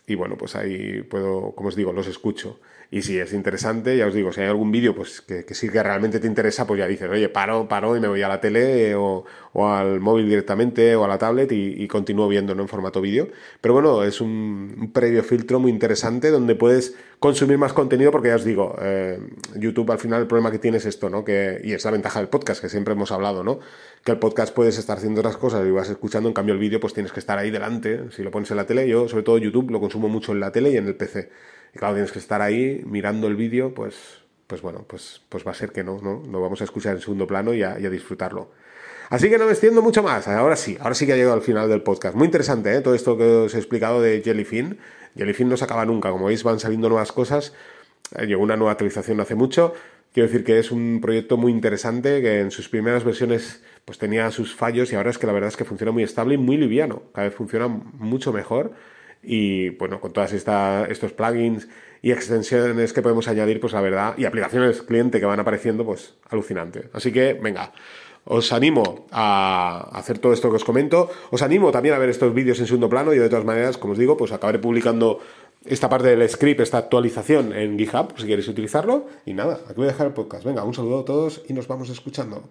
y 0.07 0.15
bueno, 0.15 0.38
pues 0.38 0.55
ahí 0.55 1.03
puedo, 1.03 1.53
como 1.55 1.69
os 1.69 1.75
digo, 1.75 1.93
los 1.93 2.07
escucho. 2.07 2.60
Y 2.93 3.04
si 3.04 3.17
es 3.17 3.32
interesante, 3.32 3.95
ya 3.95 4.06
os 4.06 4.13
digo, 4.13 4.34
si 4.34 4.41
hay 4.41 4.47
algún 4.47 4.69
vídeo 4.69 4.93
pues 4.93 5.21
que, 5.21 5.45
sí 5.54 5.69
que 5.69 5.82
realmente 5.82 6.19
te 6.19 6.27
interesa, 6.27 6.67
pues 6.67 6.77
ya 6.77 6.88
dices, 6.88 7.10
oye, 7.10 7.30
paro, 7.30 7.65
paro 7.69 7.95
y 7.95 8.01
me 8.01 8.10
voy 8.10 8.21
a 8.21 8.27
la 8.27 8.41
tele 8.41 8.95
o, 8.95 9.23
al 9.56 10.01
móvil 10.01 10.27
directamente 10.27 10.93
o 10.97 11.06
a 11.06 11.08
la 11.08 11.17
tablet 11.17 11.49
y, 11.54 11.88
continúo 11.88 12.27
viendo 12.27 12.51
en 12.51 12.67
formato 12.67 12.99
vídeo. 12.99 13.30
Pero 13.62 13.75
bueno, 13.75 14.04
es 14.04 14.19
un, 14.19 14.91
previo 14.93 15.23
filtro 15.23 15.58
muy 15.62 15.71
interesante 15.71 16.32
donde 16.32 16.54
puedes 16.56 16.93
consumir 17.19 17.58
más 17.58 17.71
contenido 17.71 18.12
porque 18.12 18.27
ya 18.27 18.36
os 18.36 18.43
digo, 18.43 18.75
eh, 18.82 19.19
YouTube 19.56 19.89
al 19.89 19.99
final 19.99 20.23
el 20.23 20.27
problema 20.27 20.51
que 20.51 20.60
tiene 20.60 20.77
es 20.77 20.86
esto, 20.86 21.10
¿no? 21.10 21.23
Que, 21.23 21.62
y 21.63 21.71
es 21.71 21.86
la 21.86 21.91
ventaja 21.91 22.19
del 22.19 22.27
podcast 22.27 22.62
que 22.62 22.67
siempre 22.67 22.93
hemos 22.93 23.13
hablado, 23.13 23.41
¿no? 23.41 23.60
Que 24.04 24.12
el 24.12 24.19
podcast 24.19 24.54
puedes 24.54 24.77
estar 24.77 24.97
haciendo 24.97 25.21
otras 25.21 25.38
cosas 25.38 25.65
y 25.65 25.71
vas 25.71 25.89
escuchando, 25.89 26.27
en 26.27 26.34
cambio 26.34 26.54
el 26.56 26.60
vídeo 26.60 26.82
pues 26.82 26.93
tienes 26.93 27.13
que 27.13 27.21
estar 27.21 27.38
ahí 27.38 27.51
delante, 27.51 28.12
si 28.12 28.21
lo 28.21 28.32
pones 28.32 28.51
en 28.51 28.58
la 28.58 28.65
tele, 28.65 28.86
yo 28.86 29.08
sobre 29.08 29.23
todo 29.23 29.38
YouTube 29.38 29.71
lo 29.71 29.80
consumo 29.80 30.10
mucho 30.10 30.34
en 30.34 30.41
la 30.41 30.51
tele 30.51 30.71
y 30.71 30.75
en 30.75 30.88
el 30.88 30.95
PC. 30.95 31.30
Y 31.73 31.77
claro, 31.77 31.93
tienes 31.93 32.12
que 32.12 32.19
estar 32.19 32.41
ahí 32.41 32.84
mirando 32.86 33.27
el 33.27 33.36
vídeo, 33.36 33.73
pues, 33.73 33.95
pues 34.47 34.62
bueno, 34.62 34.86
pues, 34.88 35.21
pues 35.29 35.45
va 35.45 35.51
a 35.51 35.55
ser 35.55 35.71
que 35.71 35.84
no, 35.84 35.99
¿no? 36.01 36.23
Lo 36.29 36.41
vamos 36.41 36.62
a 36.62 36.65
escuchar 36.65 36.95
en 36.95 37.01
segundo 37.01 37.27
plano 37.27 37.53
y 37.53 37.63
a, 37.63 37.75
disfrutarlo. 37.75 38.51
Así 39.10 39.29
que 39.29 39.38
no 39.38 39.45
me 39.45 39.51
extiendo 39.51 39.81
mucho 39.81 40.03
más. 40.03 40.27
Ahora 40.27 40.55
sí, 40.55 40.77
ahora 40.79 40.95
sí 40.95 41.05
que 41.05 41.13
ha 41.13 41.15
llegado 41.15 41.34
al 41.34 41.41
final 41.41 41.69
del 41.69 41.81
podcast. 41.81 42.15
Muy 42.15 42.25
interesante, 42.25 42.73
¿eh? 42.73 42.81
Todo 42.81 42.95
esto 42.95 43.17
que 43.17 43.23
os 43.23 43.55
he 43.55 43.57
explicado 43.57 44.01
de 44.01 44.21
Jellyfin. 44.21 44.77
Jellyfin 45.17 45.49
no 45.49 45.57
se 45.57 45.65
acaba 45.65 45.86
nunca. 45.86 46.12
Como 46.12 46.25
veis, 46.25 46.43
van 46.43 46.60
saliendo 46.60 46.88
nuevas 46.88 47.12
cosas. 47.12 47.53
Eh, 48.15 48.25
llegó 48.25 48.41
una 48.41 48.55
nueva 48.55 48.71
actualización 48.71 49.19
hace 49.19 49.36
mucho. 49.36 49.73
Quiero 50.13 50.27
decir 50.27 50.43
que 50.43 50.60
es 50.60 50.71
un 50.71 50.99
proyecto 51.01 51.38
muy 51.38 51.51
interesante 51.51 52.21
que 52.21 52.41
en 52.41 52.51
sus 52.51 52.67
primeras 52.67 53.05
versiones 53.05 53.63
pues 53.86 53.97
tenía 53.97 54.29
sus 54.31 54.53
fallos 54.53 54.91
y 54.91 54.95
ahora 54.95 55.10
es 55.10 55.17
que 55.17 55.25
la 55.25 55.34
verdad 55.34 55.47
es 55.47 55.55
que 55.55 55.63
funciona 55.63 55.93
muy 55.93 56.03
estable 56.03 56.36
y 56.36 56.38
muy 56.38 56.57
liviano. 56.57 57.03
Cada 57.13 57.27
vez 57.27 57.36
funciona 57.36 57.67
mucho 57.69 58.34
mejor 58.34 58.73
y 59.23 59.69
bueno, 59.69 59.99
con 59.99 60.13
todas 60.13 60.34
estos 60.34 61.13
plugins 61.13 61.67
y 62.01 62.12
extensiones 62.12 62.93
que 62.93 63.01
podemos 63.01 63.27
añadir, 63.27 63.60
pues 63.60 63.73
la 63.73 63.81
verdad, 63.81 64.15
y 64.17 64.25
aplicaciones 64.25 64.81
cliente 64.81 65.19
que 65.19 65.25
van 65.25 65.39
apareciendo, 65.39 65.86
pues 65.86 66.15
alucinante. 66.29 66.89
Así 66.93 67.12
que, 67.12 67.34
venga, 67.34 67.71
os 68.25 68.51
animo 68.53 69.07
a 69.12 69.89
hacer 69.93 70.19
todo 70.19 70.34
esto 70.34 70.49
que 70.49 70.55
os 70.55 70.63
comento. 70.63 71.10
Os 71.31 71.41
animo 71.41 71.71
también 71.71 71.95
a 71.95 71.99
ver 71.99 72.10
estos 72.10 72.34
vídeos 72.34 72.60
en 72.60 72.67
segundo 72.67 72.89
plano. 72.89 73.13
y 73.13 73.17
de 73.17 73.29
todas 73.29 73.45
maneras, 73.45 73.77
como 73.77 73.93
os 73.93 73.99
digo, 73.99 74.17
pues 74.17 74.31
acabaré 74.31 74.60
publicando 74.60 75.19
esta 75.65 75.89
parte 75.89 76.15
del 76.15 76.27
script, 76.27 76.60
esta 76.62 76.79
actualización 76.79 77.53
en 77.53 77.77
GitHub, 77.77 78.13
si 78.17 78.27
queréis 78.27 78.47
utilizarlo. 78.47 79.07
Y 79.25 79.34
nada, 79.34 79.60
aquí 79.65 79.75
voy 79.75 79.86
a 79.86 79.91
dejar 79.91 80.07
el 80.07 80.13
podcast. 80.13 80.43
Venga, 80.43 80.63
un 80.63 80.73
saludo 80.73 80.99
a 80.99 81.05
todos 81.05 81.41
y 81.47 81.53
nos 81.53 81.67
vamos 81.67 81.89
escuchando. 81.89 82.43